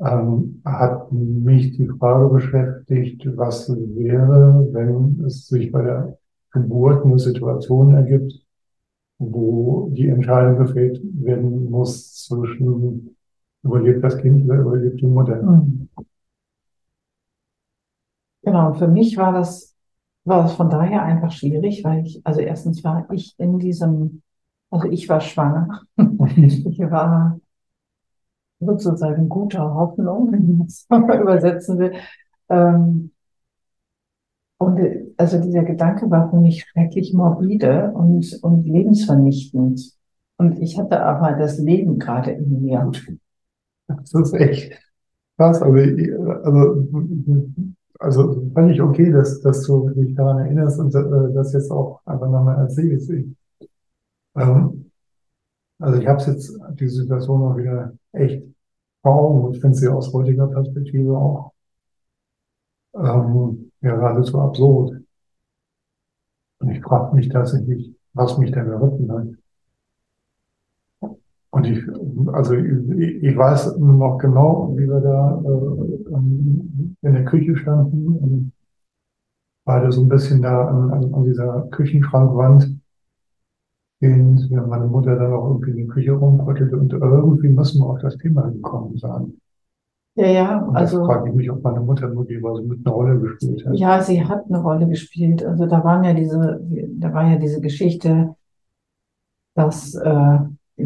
ähm, 0.01 0.63
hat 0.65 1.13
mich 1.13 1.77
die 1.77 1.89
Frage 1.89 2.29
beschäftigt, 2.29 3.27
was 3.37 3.69
wäre, 3.69 4.69
wenn 4.73 5.23
es 5.27 5.47
sich 5.47 5.71
bei 5.71 5.83
der 5.83 6.19
Geburt 6.53 7.05
eine 7.05 7.19
Situation 7.19 7.95
ergibt, 7.95 8.33
wo 9.19 9.91
die 9.93 10.09
Entscheidung 10.09 10.59
gefällt 10.59 11.01
werden 11.15 11.71
muss 11.71 12.25
zwischen 12.27 13.17
überlebt 13.63 14.03
das 14.03 14.17
Kind 14.19 14.47
oder 14.47 14.61
überlebt 14.61 15.01
die 15.01 15.07
Mutter. 15.07 15.41
hm. 15.41 15.89
Genau, 18.43 18.69
und 18.69 18.79
für 18.79 18.89
mich 18.89 19.17
war 19.17 19.33
das, 19.33 19.70
war 20.25 20.43
das 20.45 20.55
von 20.55 20.71
daher 20.71 21.03
einfach 21.03 21.31
schwierig, 21.33 21.85
weil 21.85 22.07
ich, 22.07 22.21
also 22.27 22.41
erstens 22.41 22.85
war 22.85 23.11
ich 23.13 23.35
in 23.39 23.59
diesem, 23.59 24.23
also 24.71 24.89
ich 24.91 25.09
war 25.09 25.21
schwanger. 25.21 25.83
Ich 25.99 26.79
war 26.81 27.41
sozusagen 28.61 29.29
guter 29.29 29.75
Hoffnung, 29.75 30.33
wenn 30.33 30.57
man 30.59 30.67
es 30.67 30.87
mal 30.89 31.21
übersetzen 31.21 31.79
will. 31.79 31.93
Ähm, 32.49 33.13
und 34.59 34.79
also 35.17 35.41
dieser 35.41 35.63
Gedanke 35.65 36.11
war 36.11 36.31
für 36.31 36.37
mich 36.37 36.65
schrecklich 36.65 37.15
morbide 37.15 37.93
und, 37.95 38.39
und 38.43 38.65
lebensvernichtend. 38.67 39.81
Und 40.37 40.59
ich 40.61 40.79
hatte 40.79 41.03
aber 41.03 41.33
das 41.33 41.59
Leben 41.59 41.99
gerade 41.99 42.33
in 42.33 42.63
mir. 42.63 42.91
Das 43.89 44.15
ist 44.15 44.35
echt 44.35 44.73
krass, 45.39 45.61
ich- 45.63 46.13
also, 46.15 46.89
also 48.01 48.51
fand 48.55 48.73
ich 48.73 48.81
okay, 48.81 49.11
dass, 49.13 49.41
dass 49.41 49.63
du 49.67 49.91
dich 49.91 50.15
daran 50.15 50.39
erinnerst 50.39 50.81
und 50.81 50.95
äh, 50.95 51.35
das 51.35 51.53
jetzt 51.53 51.71
auch 51.71 52.01
einfach 52.07 52.29
nochmal 52.29 52.59
erzählst. 52.59 53.11
Ich, 53.11 53.27
ähm, 54.37 54.91
also 55.79 56.01
ich 56.01 56.07
habe 56.07 56.23
jetzt 56.23 56.59
die 56.81 56.89
Situation 56.89 57.43
auch 57.43 57.57
wieder 57.57 57.93
echt 58.13 58.43
vor 59.03 59.15
Augen 59.15 59.45
und 59.45 59.57
finde 59.59 59.77
sie 59.77 59.89
aus 59.89 60.13
heutiger 60.13 60.47
Perspektive 60.49 61.17
auch 61.17 61.53
ähm, 62.95 63.71
ja, 63.83 63.97
geradezu 63.97 64.41
absurd. 64.41 65.03
Und 66.59 66.71
ich 66.71 66.83
frage 66.83 67.15
mich 67.17 67.29
tatsächlich, 67.29 67.95
was 68.13 68.39
mich 68.39 68.51
da 68.53 68.63
geritten 68.63 69.13
hat. 69.13 69.40
Und 71.51 71.67
ich, 71.67 71.83
also 72.33 72.55
ich, 72.55 73.23
ich 73.23 73.37
weiß 73.37 73.77
noch 73.79 74.19
genau, 74.19 74.73
wie 74.77 74.87
wir 74.89 75.01
da 75.01 75.43
äh, 75.45 76.17
in 76.17 77.15
der 77.15 77.25
Küche 77.25 77.57
standen 77.57 78.07
und 78.07 78.53
beide 79.65 79.91
so 79.91 80.03
ein 80.03 80.09
bisschen 80.09 80.43
da 80.43 80.69
an, 80.69 80.91
an, 80.93 81.15
an 81.15 81.25
dieser 81.25 81.63
Küchenschrankwand 81.71 82.79
stehend, 83.99 84.49
ja, 84.51 84.63
meine 84.67 84.87
Mutter 84.87 85.17
dann 85.17 85.33
auch 85.33 85.49
irgendwie 85.49 85.71
in 85.71 85.77
die 85.77 85.87
Küche 85.87 86.13
rumrüttelte 86.13 86.77
und 86.77 86.93
irgendwie 86.93 87.49
müssen 87.49 87.81
wir 87.81 87.87
auf 87.87 88.01
das 88.01 88.17
Thema 88.19 88.51
gekommen 88.51 88.97
sein. 88.99 89.35
Ja, 90.17 90.27
ja, 90.27 90.59
Und 90.59 90.77
also 90.77 91.05
frage 91.07 91.29
ich 91.31 91.35
mich, 91.37 91.51
ob 91.51 91.63
meine 91.63 91.81
Mutter 91.81 92.09
möglicherweise 92.09 92.63
mit 92.63 92.85
einer 92.85 92.95
Rolle 92.95 93.21
gespielt 93.21 93.65
hat. 93.65 93.77
ja, 93.77 94.03
sie 94.03 94.25
hat 94.25 94.47
eine 94.49 94.61
Rolle 94.61 94.89
gespielt. 94.89 95.45
Also 95.45 95.67
da 95.67 95.85
waren 95.85 96.05
ja 96.05 96.15
diese, 96.15 96.61
da 96.99 97.13
war 97.15 97.31
ja 97.31 97.37
diese 97.37 97.61
Geschichte, 97.61 98.35
dass, 99.55 99.95
äh, 99.95 100.39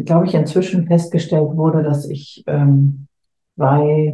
glaube 0.03 0.25
ich, 0.25 0.33
inzwischen 0.33 0.87
festgestellt 0.87 1.55
wurde, 1.55 1.83
dass 1.83 2.09
ich 2.09 2.43
ähm, 2.47 3.07
bei 3.55 4.13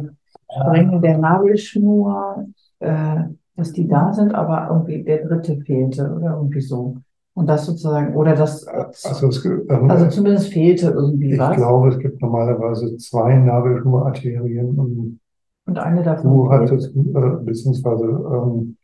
Stränge 0.50 1.00
der 1.00 1.18
Nabelschnur, 1.18 2.46
äh, 2.80 3.16
dass 3.56 3.72
die 3.72 3.88
da 3.88 4.12
sind, 4.12 4.34
aber 4.34 4.68
irgendwie 4.70 5.02
der 5.02 5.26
dritte 5.26 5.60
fehlte 5.60 6.12
oder 6.14 6.36
irgendwie 6.36 6.60
so. 6.60 6.96
Und 7.34 7.46
das 7.48 7.64
sozusagen, 7.64 8.14
oder 8.14 8.34
das, 8.34 8.66
Also, 8.66 9.28
es, 9.28 9.44
ähm, 9.44 9.90
also 9.90 10.08
zumindest 10.08 10.52
fehlte 10.52 10.90
irgendwie 10.90 11.32
ich 11.32 11.38
was. 11.38 11.56
glaube, 11.56 11.88
es 11.88 11.98
gibt 11.98 12.20
normalerweise 12.20 12.96
zwei 12.98 13.36
Nabelschnurarterien 13.36 14.78
und 14.78 15.20
Und 15.64 15.78
eine 15.78 16.02
davon 16.02 16.30
Du 16.32 16.50
hattest, 16.50 16.94
äh, 16.94 17.44
beziehungsweise 17.44 18.04
ähm, 18.04 18.76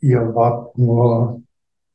ihr 0.00 0.34
wart 0.34 0.78
nur 0.78 1.42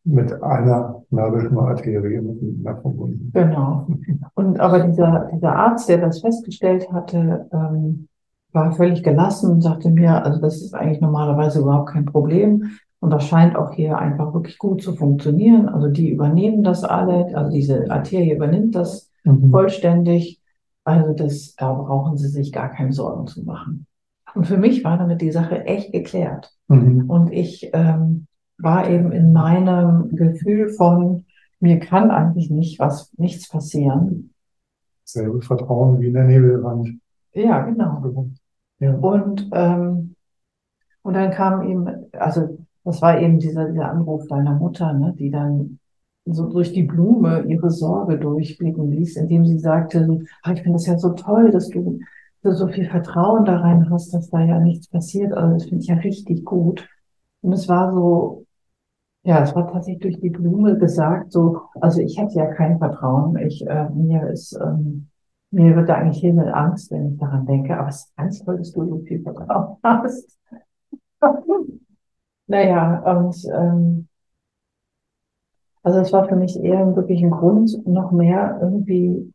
mit 0.03 0.41
einer 0.41 1.03
nervischen 1.09 1.57
Arterie 1.57 2.21
miteinander 2.21 2.81
verbunden. 2.81 3.31
Genau. 3.33 3.87
Und 4.33 4.59
aber 4.59 4.79
dieser, 4.79 5.29
dieser 5.33 5.55
Arzt, 5.55 5.89
der 5.89 5.99
das 5.99 6.21
festgestellt 6.21 6.91
hatte, 6.91 7.47
ähm, 7.51 8.07
war 8.51 8.71
völlig 8.71 9.03
gelassen 9.03 9.51
und 9.51 9.61
sagte 9.61 9.89
mir, 9.89 10.23
also 10.23 10.39
das 10.41 10.61
ist 10.61 10.73
eigentlich 10.73 11.01
normalerweise 11.01 11.59
überhaupt 11.59 11.89
kein 11.89 12.05
Problem. 12.05 12.71
Und 12.99 13.11
das 13.11 13.25
scheint 13.25 13.55
auch 13.55 13.71
hier 13.71 13.97
einfach 13.97 14.33
wirklich 14.33 14.57
gut 14.57 14.81
zu 14.81 14.93
funktionieren. 14.95 15.69
Also 15.69 15.87
die 15.87 16.09
übernehmen 16.09 16.63
das 16.63 16.83
alle, 16.83 17.35
also 17.35 17.51
diese 17.51 17.89
Arterie 17.89 18.33
übernimmt 18.33 18.75
das 18.75 19.11
mhm. 19.23 19.51
vollständig. 19.51 20.41
Also 20.83 21.13
das, 21.13 21.55
da 21.55 21.71
brauchen 21.71 22.17
sie 22.17 22.27
sich 22.27 22.51
gar 22.51 22.69
keine 22.69 22.91
Sorgen 22.91 23.27
zu 23.27 23.43
machen. 23.43 23.85
Und 24.35 24.47
für 24.47 24.57
mich 24.57 24.83
war 24.83 24.97
damit 24.97 25.21
die 25.21 25.31
Sache 25.31 25.65
echt 25.65 25.91
geklärt. 25.91 26.51
Mhm. 26.67 27.09
Und 27.09 27.31
ich 27.31 27.69
ähm, 27.73 28.27
war 28.59 28.89
eben 28.89 29.11
in 29.11 29.33
meinem 29.33 30.15
Gefühl 30.15 30.69
von, 30.69 31.25
mir 31.59 31.79
kann 31.79 32.11
eigentlich 32.11 32.49
nicht 32.49 32.79
was, 32.79 33.11
nichts 33.17 33.49
passieren. 33.49 34.33
Selbe 35.03 35.41
Vertrauen 35.41 35.99
wie 35.99 36.07
in 36.07 36.13
der 36.13 36.25
Nebelwand. 36.25 36.99
Ja, 37.33 37.61
genau. 37.61 38.29
Ja. 38.79 38.95
Und, 38.95 39.49
ähm, 39.53 40.15
und 41.01 41.13
dann 41.13 41.31
kam 41.31 41.67
ihm, 41.67 41.89
also 42.13 42.59
das 42.83 43.01
war 43.01 43.19
eben 43.19 43.39
dieser, 43.39 43.69
dieser 43.69 43.89
Anruf 43.89 44.27
deiner 44.27 44.55
Mutter, 44.55 44.93
ne, 44.93 45.13
die 45.17 45.31
dann 45.31 45.79
so 46.25 46.47
durch 46.47 46.73
die 46.73 46.83
Blume 46.83 47.43
ihre 47.47 47.71
Sorge 47.71 48.17
durchblicken 48.17 48.91
ließ, 48.91 49.17
indem 49.17 49.45
sie 49.45 49.59
sagte, 49.59 50.25
ach, 50.43 50.51
ich 50.51 50.61
finde 50.61 50.77
das 50.77 50.85
ja 50.85 50.97
so 50.97 51.13
toll, 51.13 51.51
dass 51.51 51.69
du 51.69 51.99
so 52.43 52.67
viel 52.67 52.85
Vertrauen 52.85 53.45
da 53.45 53.57
rein 53.57 53.89
hast, 53.89 54.13
dass 54.13 54.29
da 54.29 54.41
ja 54.41 54.59
nichts 54.59 54.87
passiert. 54.87 55.33
Also 55.33 55.53
das 55.53 55.63
finde 55.63 55.81
ich 55.81 55.87
ja 55.87 55.95
richtig 55.95 56.45
gut. 56.45 56.87
Und 57.41 57.53
es 57.53 57.67
war 57.67 57.93
so, 57.93 58.45
ja, 59.23 59.41
es 59.43 59.53
war 59.55 59.71
tatsächlich 59.71 60.01
durch 60.01 60.19
die 60.21 60.29
Blume 60.29 60.77
gesagt, 60.77 61.31
so, 61.31 61.61
also 61.81 62.01
ich 62.01 62.17
hätte 62.17 62.35
ja 62.35 62.45
kein 62.53 62.77
Vertrauen. 62.77 63.37
Ich, 63.37 63.65
äh, 63.67 63.89
mir 63.89 64.29
ist, 64.29 64.57
ähm, 64.61 65.09
mir 65.51 65.75
wird 65.75 65.89
da 65.89 65.95
eigentlich 65.95 66.21
Himmel 66.21 66.53
Angst, 66.53 66.91
wenn 66.91 67.13
ich 67.13 67.17
daran 67.19 67.45
denke, 67.45 67.77
aber 67.77 67.89
es 67.89 68.05
ist 68.05 68.15
ganz 68.15 68.43
toll, 68.43 68.57
dass 68.57 68.71
du 68.71 68.85
so 68.85 68.99
viel 68.99 69.21
Vertrauen 69.21 69.77
hast. 69.83 70.37
naja, 72.47 72.99
und 73.17 73.35
ähm, 73.53 74.07
also 75.83 75.99
es 75.99 76.13
war 76.13 76.27
für 76.27 76.35
mich 76.35 76.57
eher 76.61 76.95
wirklich 76.95 77.21
ein 77.23 77.31
Grund, 77.31 77.85
noch 77.87 78.11
mehr 78.11 78.59
irgendwie 78.61 79.33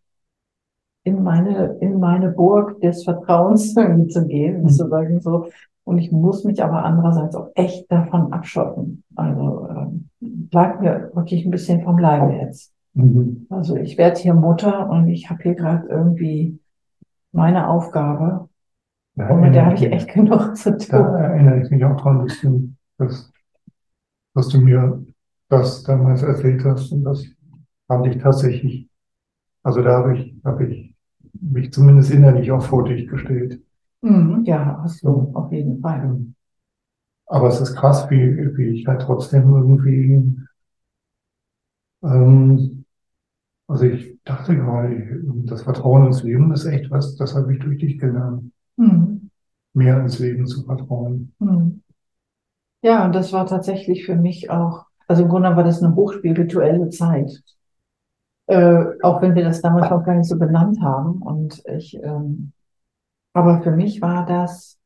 in 1.05 1.23
meine, 1.23 1.77
in 1.81 2.01
meine 2.01 2.31
Burg 2.31 2.81
des 2.81 3.05
Vertrauens 3.05 3.77
irgendwie 3.77 4.09
zu 4.09 4.27
gehen, 4.27 4.63
mhm. 4.63 4.69
sozusagen 4.69 5.21
so. 5.21 5.49
Und 5.85 5.99
ich 5.99 6.11
muss 6.11 6.45
mich 6.45 6.63
aber 6.65 6.85
andererseits 6.85 7.37
auch 7.37 7.51
echt 7.55 7.91
davon 7.93 8.33
abschotten. 8.33 9.05
Also 9.15 9.69
ähm, 9.69 10.09
bleibt 10.21 10.81
mir 10.81 11.11
wirklich 11.15 11.45
ein 11.45 11.51
bisschen 11.51 11.83
vom 11.83 11.99
Leibe 11.99 12.33
jetzt. 12.33 12.73
Mhm. 12.95 13.47
Also 13.51 13.77
ich 13.77 13.99
werde 13.99 14.19
hier 14.19 14.35
Mutter 14.35 14.89
und 14.89 15.09
ich 15.09 15.29
habe 15.29 15.43
hier 15.43 15.55
gerade 15.55 15.87
irgendwie 15.89 16.59
meine 17.33 17.69
Aufgabe. 17.69 18.49
Ja, 19.17 19.29
und 19.29 19.41
mit 19.41 19.55
der 19.55 19.67
habe 19.67 19.75
ich 19.75 19.85
echt 19.85 20.13
genug 20.13 20.57
zu 20.57 20.77
tun. 20.77 20.87
Da 20.89 21.19
erinnere 21.19 21.61
ich 21.61 21.71
mich 21.71 21.85
auch 21.85 22.01
dran, 22.01 22.27
dass 22.27 22.41
du, 22.41 22.71
dass, 22.99 23.33
dass 24.35 24.49
du 24.49 24.61
mir 24.61 25.05
das 25.49 25.85
damals 25.85 26.23
erzählt 26.23 26.65
hast. 26.65 26.93
Und 26.93 27.05
das 27.05 27.25
fand 27.87 28.07
ich 28.07 28.19
tatsächlich, 28.19 28.89
also 29.63 29.83
da 29.83 29.99
habe 29.99 30.17
ich, 30.17 30.35
habe 30.45 30.67
ich 30.67 30.95
mich 31.41 31.73
zumindest 31.73 32.11
innerlich 32.11 32.51
auch 32.51 32.63
vor 32.63 32.85
dich 32.85 33.07
gestellt. 33.09 33.61
Mhm, 34.05 34.45
ja, 34.45 34.81
hast 34.83 35.03
du, 35.03 35.33
auf 35.35 35.51
jeden 35.51 35.81
Fall. 35.81 36.27
Aber 37.27 37.49
es 37.49 37.61
ist 37.61 37.75
krass, 37.75 38.09
wie, 38.11 38.37
wie 38.57 38.79
ich 38.79 38.87
halt 38.87 39.03
trotzdem 39.03 39.49
irgendwie, 39.55 40.37
ähm, 42.03 42.85
also 43.69 43.85
ich 43.85 44.19
dachte 44.25 44.57
gerade, 44.57 45.23
das 45.47 45.63
Vertrauen 45.63 46.07
ins 46.07 46.23
Leben 46.23 46.53
ist 46.53 46.67
echt 46.67 46.91
was, 46.91 47.17
das 47.17 47.35
habe 47.35 47.55
ich 47.55 47.61
durch 47.61 47.79
dich 47.79 47.99
gelernt. 47.99 48.53
Mhm. 48.77 49.31
Mehr 49.75 50.01
ins 50.01 50.19
Leben 50.19 50.47
zu 50.47 50.65
vertrauen. 50.65 51.33
Mhm. 51.39 51.83
Ja, 52.83 53.05
und 53.07 53.15
das 53.15 53.33
war 53.33 53.47
tatsächlich 53.47 54.05
für 54.05 54.17
mich 54.17 54.51
auch, 54.51 54.85
also 55.09 55.23
im 55.23 55.29
Grunde 55.29 55.57
war 55.57 55.65
das 55.65 55.83
eine 55.83 55.95
hochspirituelle 55.95 56.91
Zeit. 56.91 57.43
Äh, 58.47 58.85
auch 59.03 59.23
wenn 59.23 59.35
wir 59.35 59.45
das 59.45 59.63
damals 59.63 59.91
auch 59.91 60.05
gar 60.05 60.15
nicht 60.17 60.29
so 60.29 60.39
benannt 60.39 60.81
haben. 60.83 61.23
Und 61.23 61.63
ich, 61.67 61.97
ähm, 62.03 62.53
aber 63.35 63.63
für 63.63 63.73
mich 63.73 64.01
war 64.01 64.25
das 64.25 64.79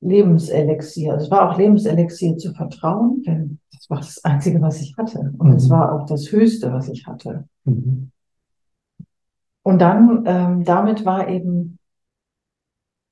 Lebenselixier. 0.00 1.14
Also 1.14 1.24
es 1.26 1.30
war 1.30 1.50
auch 1.50 1.58
Lebenselixier 1.58 2.36
zu 2.36 2.54
vertrauen, 2.54 3.22
denn 3.26 3.58
das 3.72 3.90
war 3.90 3.98
das 3.98 4.24
Einzige, 4.24 4.60
was 4.60 4.80
ich 4.80 4.96
hatte. 4.96 5.32
Und 5.38 5.54
es 5.54 5.66
mhm. 5.66 5.72
war 5.72 5.92
auch 5.92 6.06
das 6.06 6.30
Höchste, 6.30 6.72
was 6.72 6.88
ich 6.88 7.06
hatte. 7.06 7.48
Mhm. 7.64 8.12
Und 9.62 9.80
dann, 9.80 10.24
ähm, 10.26 10.64
damit 10.64 11.04
war 11.04 11.28
eben, 11.28 11.78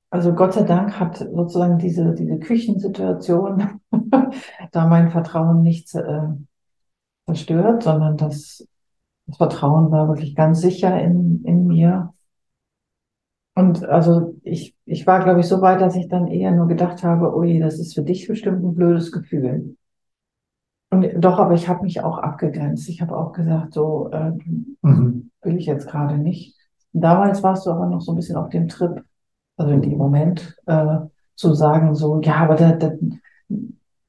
also 0.09 0.33
Gott 0.33 0.53
sei 0.53 0.63
Dank 0.63 0.99
hat 0.99 1.17
sozusagen 1.17 1.77
diese, 1.77 2.13
diese 2.13 2.39
Küchensituation 2.39 3.81
da 4.71 4.87
mein 4.87 5.11
Vertrauen 5.11 5.61
nicht 5.61 5.93
äh, 5.93 6.29
zerstört, 7.25 7.83
sondern 7.83 8.15
das, 8.17 8.65
das 9.25 9.37
Vertrauen 9.37 9.91
war 9.91 10.07
wirklich 10.07 10.35
ganz 10.35 10.61
sicher 10.61 10.99
in, 11.01 11.43
in 11.43 11.67
mir. 11.67 12.13
Und 13.57 13.83
also 13.85 14.35
ich, 14.43 14.75
ich 14.85 15.07
war, 15.07 15.23
glaube 15.23 15.39
ich, 15.39 15.47
so 15.47 15.61
weit, 15.61 15.81
dass 15.81 15.95
ich 15.95 16.07
dann 16.07 16.27
eher 16.27 16.51
nur 16.51 16.67
gedacht 16.67 17.03
habe, 17.03 17.35
oh 17.35 17.41
je, 17.41 17.59
das 17.59 17.79
ist 17.79 17.95
für 17.95 18.03
dich 18.03 18.27
bestimmt 18.27 18.63
ein 18.63 18.75
blödes 18.75 19.11
Gefühl. 19.11 19.75
Und 20.91 21.07
doch, 21.17 21.39
aber 21.39 21.55
ich 21.55 21.67
habe 21.67 21.81
mich 21.81 22.03
auch 22.03 22.19
abgegrenzt. 22.19 22.87
Ich 22.87 23.01
habe 23.01 23.17
auch 23.17 23.31
gesagt, 23.31 23.73
so 23.73 24.11
äh, 24.11 24.29
mhm. 24.83 25.31
will 25.41 25.57
ich 25.57 25.65
jetzt 25.65 25.87
gerade 25.87 26.19
nicht. 26.19 26.55
Und 26.93 27.01
damals 27.01 27.41
warst 27.41 27.65
du 27.65 27.71
aber 27.71 27.87
noch 27.87 28.01
so 28.01 28.11
ein 28.11 28.15
bisschen 28.15 28.35
auf 28.35 28.49
dem 28.49 28.67
Trip, 28.67 29.03
also 29.55 29.73
in 29.73 29.81
dem 29.81 29.97
Moment, 29.97 30.55
äh, 30.67 30.97
zu 31.33 31.55
sagen, 31.55 31.95
so, 31.95 32.21
ja, 32.21 32.35
aber 32.35 32.57
da, 32.57 32.73
da, 32.73 32.91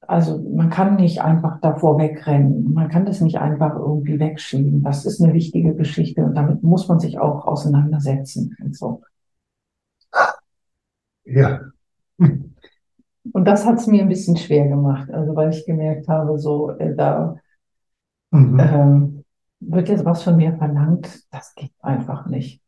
also 0.00 0.42
man 0.42 0.68
kann 0.68 0.96
nicht 0.96 1.22
einfach 1.22 1.58
davor 1.62 1.98
wegrennen. 1.98 2.74
Man 2.74 2.90
kann 2.90 3.06
das 3.06 3.22
nicht 3.22 3.38
einfach 3.38 3.76
irgendwie 3.76 4.20
wegschieben. 4.20 4.82
Das 4.82 5.06
ist 5.06 5.22
eine 5.22 5.32
wichtige 5.32 5.74
Geschichte 5.74 6.22
und 6.22 6.34
damit 6.34 6.62
muss 6.62 6.86
man 6.86 7.00
sich 7.00 7.18
auch 7.18 7.46
auseinandersetzen. 7.46 8.54
Und 8.62 8.76
so. 8.76 9.00
Ja. 11.28 11.60
Und 12.16 13.44
das 13.44 13.66
hat 13.66 13.78
es 13.78 13.86
mir 13.86 14.02
ein 14.02 14.08
bisschen 14.08 14.36
schwer 14.36 14.68
gemacht, 14.68 15.10
also 15.10 15.36
weil 15.36 15.50
ich 15.50 15.66
gemerkt 15.66 16.08
habe, 16.08 16.38
so 16.38 16.70
äh, 16.78 16.94
da 16.94 17.36
mhm. 18.30 18.58
ähm, 18.58 19.24
wird 19.60 19.88
jetzt 19.88 20.04
was 20.04 20.22
von 20.22 20.36
mir 20.36 20.56
verlangt, 20.56 21.26
das 21.30 21.54
geht 21.54 21.72
einfach 21.80 22.26
nicht. 22.26 22.62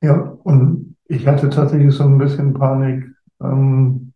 Ja, 0.00 0.38
und 0.44 0.96
ich 1.06 1.26
hatte 1.26 1.50
tatsächlich 1.50 1.92
so 1.92 2.04
ein 2.04 2.18
bisschen 2.18 2.54
Panik 2.54 3.04
ähm, 3.42 4.12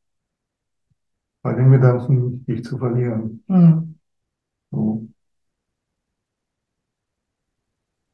bei 1.43 1.55
den 1.55 1.73
Gedanken, 1.73 2.45
dich 2.47 2.63
zu 2.63 2.79
verlieren. 2.79 3.43
Mhm. 3.49 3.99
So. 4.71 5.09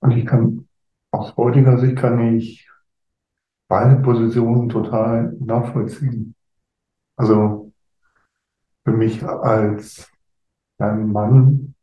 Und 0.01 0.11
ich 0.13 0.25
kann 0.25 0.67
aus 1.11 1.37
heutiger 1.37 1.79
Sicht 1.79 1.97
kann 1.97 2.37
ich 2.37 2.68
beide 3.69 3.97
Positionen 4.03 4.69
total 4.69 5.37
nachvollziehen. 5.41 6.35
Also 7.17 7.73
für 8.85 8.93
mich 8.93 9.23
als 9.23 10.11
ein 10.79 11.13
Mann, 11.13 11.75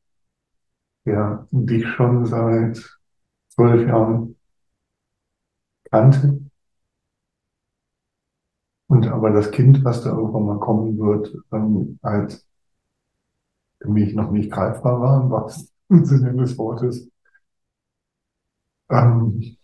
der 1.06 1.48
dich 1.52 1.88
schon 1.88 2.26
seit 2.26 2.84
zwölf 3.50 3.88
Jahren 3.88 4.36
kannte 5.92 6.40
und 8.88 9.08
aber 9.08 9.32
das 9.32 9.52
Kind, 9.52 9.84
was 9.84 10.04
da 10.04 10.12
irgendwann 10.12 10.46
mal 10.46 10.60
kommen 10.60 10.98
wird, 10.98 11.36
ähm, 11.52 12.00
als 12.02 12.48
für 13.80 13.90
mich 13.90 14.14
noch 14.14 14.32
nicht 14.32 14.52
greifbar 14.52 15.00
war, 15.02 15.24
im 15.24 15.30
wahrsten 15.30 15.70
Sinne 16.06 16.34
des 16.36 16.58
Wortes. 16.58 17.10
Ähm, 18.90 19.58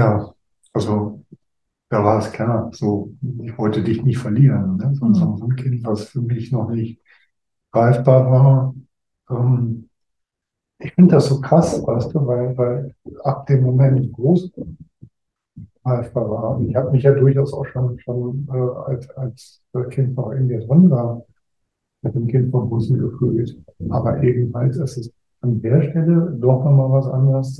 ja, 0.00 0.34
also 0.72 1.22
da 1.90 2.04
war 2.04 2.18
es 2.20 2.32
klar, 2.32 2.70
so, 2.72 3.12
ich 3.42 3.56
wollte 3.58 3.82
dich 3.82 4.02
nicht 4.02 4.18
verlieren, 4.18 4.76
ne? 4.76 4.94
so, 4.94 5.06
mhm. 5.06 5.14
so 5.14 5.44
ein 5.44 5.56
Kind, 5.56 5.84
was 5.84 6.04
für 6.04 6.22
mich 6.22 6.52
noch 6.52 6.70
nicht 6.70 7.00
greifbar 7.72 8.30
war. 8.30 8.74
Ähm, 9.28 9.88
ich 10.78 10.92
finde 10.94 11.16
das 11.16 11.26
so 11.26 11.40
krass, 11.40 11.86
weißt 11.86 12.14
du, 12.14 12.26
weil, 12.26 12.56
weil 12.56 12.94
ab 13.24 13.46
dem 13.46 13.62
Moment 13.62 14.12
groß 14.14 14.50
greifbar 15.84 16.30
war. 16.30 16.60
Ich 16.62 16.74
habe 16.74 16.90
mich 16.92 17.02
ja 17.02 17.12
durchaus 17.12 17.52
auch 17.52 17.66
schon, 17.66 17.98
schon 18.00 18.48
äh, 18.50 18.90
als, 18.90 19.10
als 19.10 19.62
Kind 19.90 20.16
noch 20.16 20.30
in 20.30 20.46
mir 20.46 20.60
drin 20.66 20.90
war, 20.90 21.24
mit 22.02 22.14
dem 22.14 22.26
Kind 22.28 22.50
vom 22.50 22.70
Busen 22.70 22.98
gefühlt. 22.98 23.58
Aber 23.90 24.22
ebenfalls 24.22 24.76
ist 24.78 24.96
es 24.96 25.12
an 25.42 25.60
der 25.60 25.82
Stelle 25.82 26.34
doch 26.40 26.64
nochmal 26.64 26.90
was 26.90 27.06
anderes, 27.08 27.56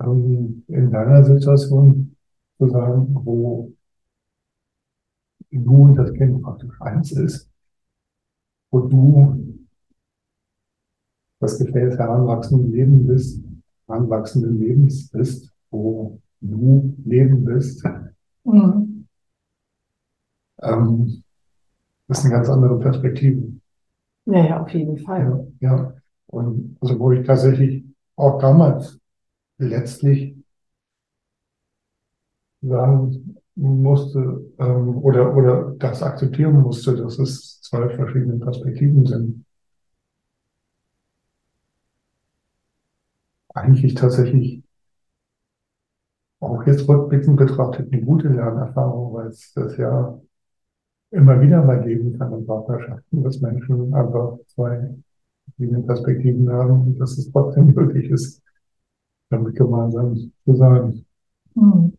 ähm, 0.00 0.64
in 0.68 0.90
deiner 0.90 1.24
Situation 1.24 2.16
zu 2.58 2.68
sagen, 2.68 3.14
wo 3.24 3.72
du 5.50 5.84
und 5.84 5.96
das 5.96 6.12
Kind 6.14 6.42
praktisch 6.42 6.80
eins 6.80 7.12
ist, 7.12 7.50
wo 8.70 8.80
du 8.80 9.58
das 11.40 11.58
Gefäß 11.58 11.98
heranwachsenden 11.98 12.72
Leben 12.72 13.06
bist, 13.06 13.44
heranwachsenden 13.86 14.58
Lebens 14.58 15.10
bist, 15.10 15.52
wo 15.70 16.20
du 16.40 16.94
Leben 17.04 17.44
bist. 17.44 17.84
Mhm. 18.44 19.06
Ähm, 20.62 21.22
das 22.08 22.18
ist 22.18 22.24
eine 22.24 22.34
ganz 22.34 22.48
andere 22.48 22.78
Perspektive. 22.78 23.52
Ja, 24.26 24.44
ja, 24.46 24.62
auf 24.62 24.70
jeden 24.70 24.98
Fall. 24.98 25.46
Ja, 25.60 25.70
ja. 25.70 25.94
Und 26.26 26.76
also 26.80 26.98
wo 26.98 27.12
ich 27.12 27.26
tatsächlich 27.26 27.84
auch 28.16 28.38
damals 28.38 29.01
letztlich 29.64 30.36
sagen 32.60 33.36
musste 33.54 34.18
ähm, 34.58 34.98
oder, 34.98 35.36
oder 35.36 35.74
das 35.78 36.02
akzeptieren 36.02 36.60
musste, 36.62 36.96
dass 36.96 37.18
es 37.18 37.60
zwei 37.60 37.88
verschiedene 37.90 38.38
Perspektiven 38.38 39.06
sind. 39.06 39.44
Eigentlich 43.54 43.94
tatsächlich 43.94 44.62
auch 46.40 46.66
jetzt 46.66 46.88
rückblickend 46.88 47.36
betrachtet 47.36 47.92
eine 47.92 48.02
gute 48.02 48.28
Lernerfahrung, 48.28 49.14
weil 49.14 49.28
es 49.28 49.52
das 49.54 49.76
ja 49.76 50.18
immer 51.10 51.40
wieder 51.40 51.62
mal 51.62 51.82
geben 51.84 52.18
kann 52.18 52.32
in 52.32 52.46
Partnerschaften, 52.46 53.22
dass 53.22 53.40
Menschen 53.40 53.94
einfach 53.94 54.38
zwei 54.48 54.94
verschiedene 55.44 55.82
Perspektiven 55.82 56.50
haben 56.50 56.86
und 56.88 56.98
dass 56.98 57.18
es 57.18 57.30
trotzdem 57.30 57.66
möglich 57.74 58.10
ist, 58.10 58.42
damit 59.32 59.56
gemeinsam 59.56 60.14
zu 60.44 60.54
sein. 60.54 61.04
Mhm. 61.54 61.92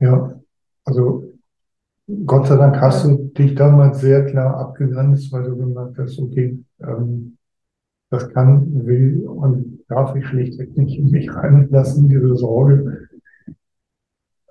Ja, 0.00 0.40
also 0.84 1.24
Gott 2.26 2.46
sei 2.46 2.56
Dank 2.56 2.76
hast 2.80 3.04
du 3.04 3.16
dich 3.16 3.54
damals 3.54 4.00
sehr 4.00 4.26
klar 4.26 4.58
abgegrenzt, 4.58 5.32
weil 5.32 5.44
du 5.44 5.56
gemerkt 5.56 5.98
hast, 5.98 6.18
okay, 6.18 6.62
ähm, 6.80 7.38
das 8.10 8.28
kann, 8.30 8.86
will 8.86 9.26
und 9.26 9.80
darf 9.88 10.14
ich 10.14 10.26
schlichtweg 10.26 10.76
nicht 10.76 10.98
in 10.98 11.10
mich 11.10 11.34
reinlassen, 11.34 12.08
diese 12.08 12.36
Sorge. 12.36 13.08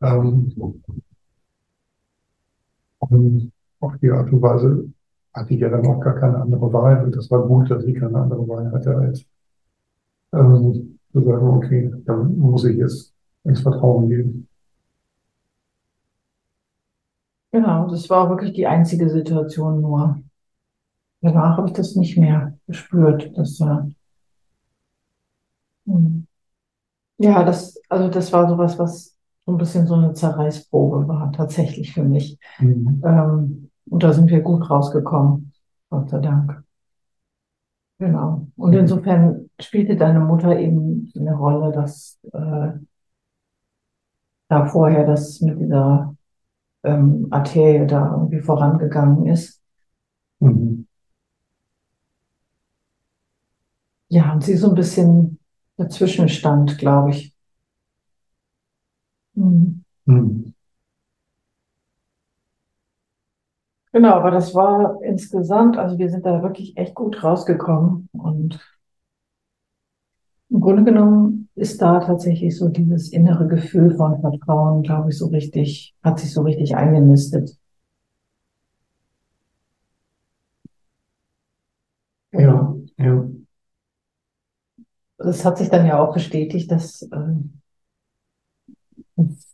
Ähm, 0.02 0.82
und 3.00 3.52
auf 3.80 3.98
die 4.02 4.12
Art 4.12 4.32
und 4.32 4.42
Weise 4.42 4.90
hatte 5.34 5.54
ich 5.54 5.60
ja 5.60 5.70
dann 5.70 5.86
auch 5.86 6.00
gar 6.00 6.16
keine 6.16 6.38
andere 6.38 6.72
Wahl. 6.74 7.04
Und 7.06 7.16
das 7.16 7.30
war 7.32 7.48
gut, 7.48 7.70
dass 7.70 7.84
ich 7.84 8.00
keine 8.00 8.20
andere 8.20 8.48
Wahl 8.48 8.72
hatte, 8.72 8.96
als 8.96 9.26
ähm, 10.34 11.00
zu 11.12 11.24
sagen, 11.24 11.48
okay, 11.48 11.92
dann 12.06 12.38
muss 12.38 12.66
ich 12.66 12.78
jetzt 12.78 13.14
ins 13.44 13.62
Vertrauen 13.62 14.10
gehen. 14.10 14.48
Genau, 17.52 17.88
das 17.88 18.10
war 18.10 18.30
wirklich 18.30 18.54
die 18.54 18.66
einzige 18.66 19.10
Situation 19.10 19.80
nur. 19.82 20.20
Danach 21.22 21.58
habe 21.58 21.68
ich 21.68 21.74
das 21.74 21.96
nicht 21.96 22.18
mehr 22.18 22.58
gespürt. 22.68 23.32
Das 23.38 23.60
war, 23.60 23.92
hm. 25.86 26.28
ja, 27.20 27.44
das, 27.44 27.80
also 27.90 28.10
das 28.10 28.34
war 28.34 28.50
sowas, 28.50 28.80
was 28.80 29.16
so 29.46 29.52
ein 29.52 29.58
bisschen 29.58 29.88
so 29.88 29.96
eine 29.96 30.14
Zerreißprobe 30.14 31.08
war, 31.08 31.32
tatsächlich 31.32 31.94
für 31.94 32.04
mich. 32.04 32.40
Mhm. 32.60 33.02
Ähm, 33.06 33.70
und 33.90 34.04
da 34.04 34.14
sind 34.14 34.30
wir 34.30 34.42
gut 34.42 34.70
rausgekommen, 34.70 35.54
Gott 35.90 36.10
sei 36.10 36.20
Dank. 36.20 36.64
Genau. 38.00 38.48
Und 38.58 38.74
insofern 38.74 39.50
spielte 39.60 39.96
deine 39.96 40.20
Mutter 40.20 40.58
eben 40.60 41.12
eine 41.16 41.36
Rolle, 41.36 41.72
dass 41.72 42.20
äh, 42.34 42.72
da 44.50 44.66
vorher 44.66 45.06
das 45.06 45.42
mit 45.42 45.60
dieser 45.60 46.16
ähm, 46.84 47.28
Arterie 47.32 47.88
da 47.88 48.12
irgendwie 48.14 48.42
vorangegangen 48.42 49.28
ist. 49.28 49.62
Mhm. 50.40 50.88
Ja, 54.08 54.32
und 54.34 54.44
sie 54.46 54.56
so 54.56 54.70
ein 54.70 54.76
bisschen 54.76 55.40
dazwischen 55.78 56.30
stand, 56.30 56.78
glaube 56.78 57.10
ich. 57.12 57.34
Mhm. 59.36 59.84
Mhm. 60.06 60.54
Genau, 63.94 64.10
aber 64.16 64.32
das 64.32 64.54
war 64.56 65.02
insgesamt, 65.04 65.78
also 65.78 65.98
wir 65.98 66.10
sind 66.10 66.26
da 66.26 66.42
wirklich 66.44 66.76
echt 66.78 66.96
gut 66.96 67.24
rausgekommen 67.24 68.10
und 68.12 68.60
im 70.50 70.62
Grunde 70.62 70.84
genommen 70.86 71.50
ist 71.56 71.82
da 71.82 72.00
tatsächlich 72.00 72.58
so 72.58 72.70
dieses 72.70 73.12
innere 73.12 73.46
Gefühl 73.48 73.94
von 73.96 74.22
Vertrauen, 74.22 74.82
glaube 74.84 75.10
ich, 75.10 75.18
so 75.18 75.28
richtig, 75.28 75.96
hat 76.04 76.20
sich 76.20 76.34
so 76.34 76.42
richtig 76.44 76.76
eingenistet. 76.78 77.58
Ja, 82.32 82.76
ja. 82.98 83.14
Das 85.18 85.44
hat 85.44 85.58
sich 85.58 85.70
dann 85.72 85.88
ja 85.88 86.00
auch 86.00 86.14
bestätigt, 86.14 86.70
dass 86.72 87.02
äh, 87.02 87.08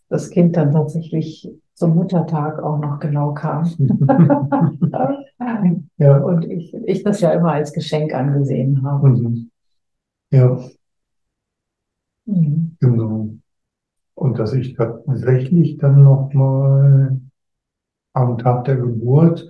das 0.10 0.30
Kind 0.30 0.56
dann 0.58 0.71
tatsächlich 0.71 1.49
zum 1.80 1.96
Muttertag 1.96 2.62
auch 2.62 2.78
noch 2.78 3.00
genau 3.00 3.34
kam. 3.34 3.65
ja. 5.98 6.18
Und 6.18 6.44
ich, 6.44 6.74
ich 6.74 7.04
das 7.04 7.22
ja 7.22 7.32
immer 7.32 7.54
als 7.54 7.72
Geschenk 7.72 8.13
angesehen 8.13 8.84
habe. 8.84 9.08
Mhm. 9.08 9.50
Ja. 10.30 10.60
Mhm. 12.26 12.76
Genau. 12.82 13.30
Und 14.13 14.39
dass 14.39 14.54
ich 14.54 14.74
tatsächlich 14.74 15.78
dann 15.78 16.04
nochmal 16.04 17.22
am 18.12 18.38
Tag 18.38 18.65
der 18.65 18.76
Geburt 18.76 19.50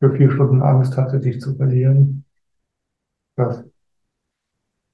für 0.00 0.16
vier 0.16 0.32
Stunden 0.32 0.62
Angst 0.62 0.96
hatte, 0.96 1.20
dich 1.20 1.40
zu 1.40 1.54
verlieren. 1.54 2.24
Das 3.36 3.62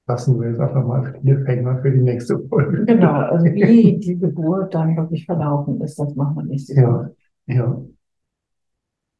lassen 0.07 0.39
wir 0.39 0.49
jetzt 0.49 0.59
einfach 0.59 0.85
mal 0.85 1.13
Cliffhanger 1.13 1.81
für 1.81 1.91
die 1.91 2.01
nächste 2.01 2.39
Folge. 2.47 2.85
Genau, 2.85 3.13
also 3.13 3.45
wie 3.45 3.97
die 3.97 4.19
Geburt 4.19 4.73
dann 4.73 4.95
wirklich 4.95 5.25
verlaufen 5.25 5.81
ist, 5.81 5.97
das 5.97 6.15
machen 6.15 6.35
wir 6.35 6.43
nächste 6.43 6.75
Folge. 6.75 7.15
Ja, 7.47 7.55
ja. 7.55 7.81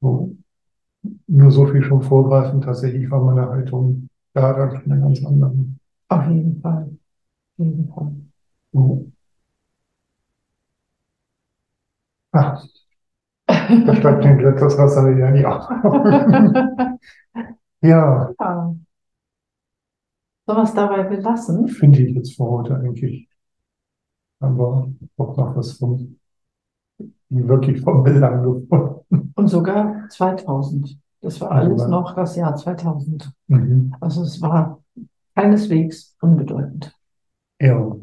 So. 0.02 0.36
Nur 1.28 1.52
so 1.52 1.68
viel 1.68 1.84
schon 1.84 2.02
vorgreifen, 2.02 2.62
tatsächlich 2.62 3.10
war 3.12 3.24
meine 3.24 3.48
Haltung 3.48 4.10
da 4.34 4.54
dann 4.54 4.82
eine 4.92 5.02
ganz 5.02 5.24
andere. 5.26 5.54
Auf 6.10 6.28
jeden 6.28 6.62
Fall 6.62 6.90
jeden 7.58 7.88
Fall. 7.94 8.14
Mhm. 8.72 9.14
Ach, 12.32 12.66
da 13.48 13.96
steigt 13.96 14.26
mir 14.26 14.38
gleich 14.38 14.60
das 14.60 14.78
Wasser 14.78 15.08
wieder 15.08 15.30
in 15.30 15.36
die 15.36 15.46
Augen. 15.46 17.00
ja. 17.82 18.34
ja. 18.40 18.76
Sollen 20.46 20.60
wir 20.60 20.64
es 20.64 20.74
dabei 20.74 21.04
belassen? 21.04 21.68
Finde 21.68 22.02
ich 22.02 22.16
jetzt 22.16 22.36
für 22.36 22.46
heute 22.46 22.76
eigentlich. 22.76 23.28
Aber 24.40 24.92
auch 25.18 25.38
noch 25.38 25.56
was 25.56 25.74
von 25.74 26.20
wirklich 27.30 27.82
vom 27.82 28.04
Belang 28.04 28.44
gefunden. 28.44 29.34
Und 29.36 29.48
sogar 29.48 30.08
2000. 30.10 30.98
Das 31.22 31.42
war 31.42 31.52
alles 31.52 31.82
ja. 31.82 31.88
noch 31.88 32.14
das 32.14 32.36
Jahr 32.36 32.56
2000. 32.56 33.32
Mhm. 33.48 33.96
Also 34.00 34.22
es 34.22 34.40
war 34.42 34.84
keineswegs 35.36 36.16
unbedeutend. 36.22 36.96
Ja. 37.60 37.96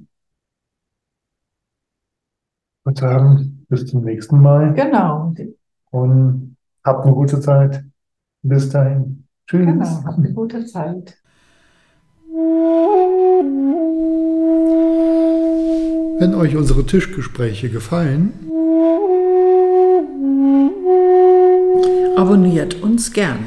Ich 2.80 2.86
würde 2.86 3.00
sagen, 3.00 3.64
bis 3.68 3.86
zum 3.86 4.02
nächsten 4.02 4.40
Mal. 4.40 4.74
Genau. 4.74 5.32
Und 5.90 6.56
habt 6.82 7.04
eine 7.04 7.14
gute 7.14 7.38
Zeit. 7.40 7.84
Bis 8.42 8.68
dahin. 8.70 9.28
Tschüss. 9.46 9.66
Genau, 9.66 10.04
habt 10.04 10.18
eine 10.18 10.32
gute 10.32 10.66
Zeit. 10.66 11.22
Wenn 16.18 16.34
euch 16.34 16.56
unsere 16.56 16.84
Tischgespräche 16.84 17.68
gefallen, 17.68 18.32
abonniert 22.16 22.82
uns 22.82 23.12
gern. 23.12 23.40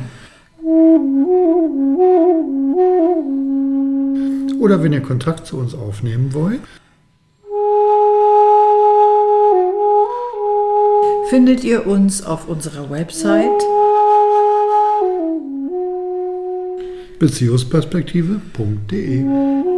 oder 4.65 4.81
wenn 4.81 4.93
ihr 4.93 5.01
Kontakt 5.01 5.45
zu 5.45 5.57
uns 5.57 5.75
aufnehmen 5.75 6.33
wollt, 6.33 6.61
findet 11.29 11.63
ihr 11.63 11.85
uns 11.85 12.25
auf 12.25 12.49
unserer 12.49 12.89
Website 12.89 13.63
beziehungsperspektive.de. 17.17 19.74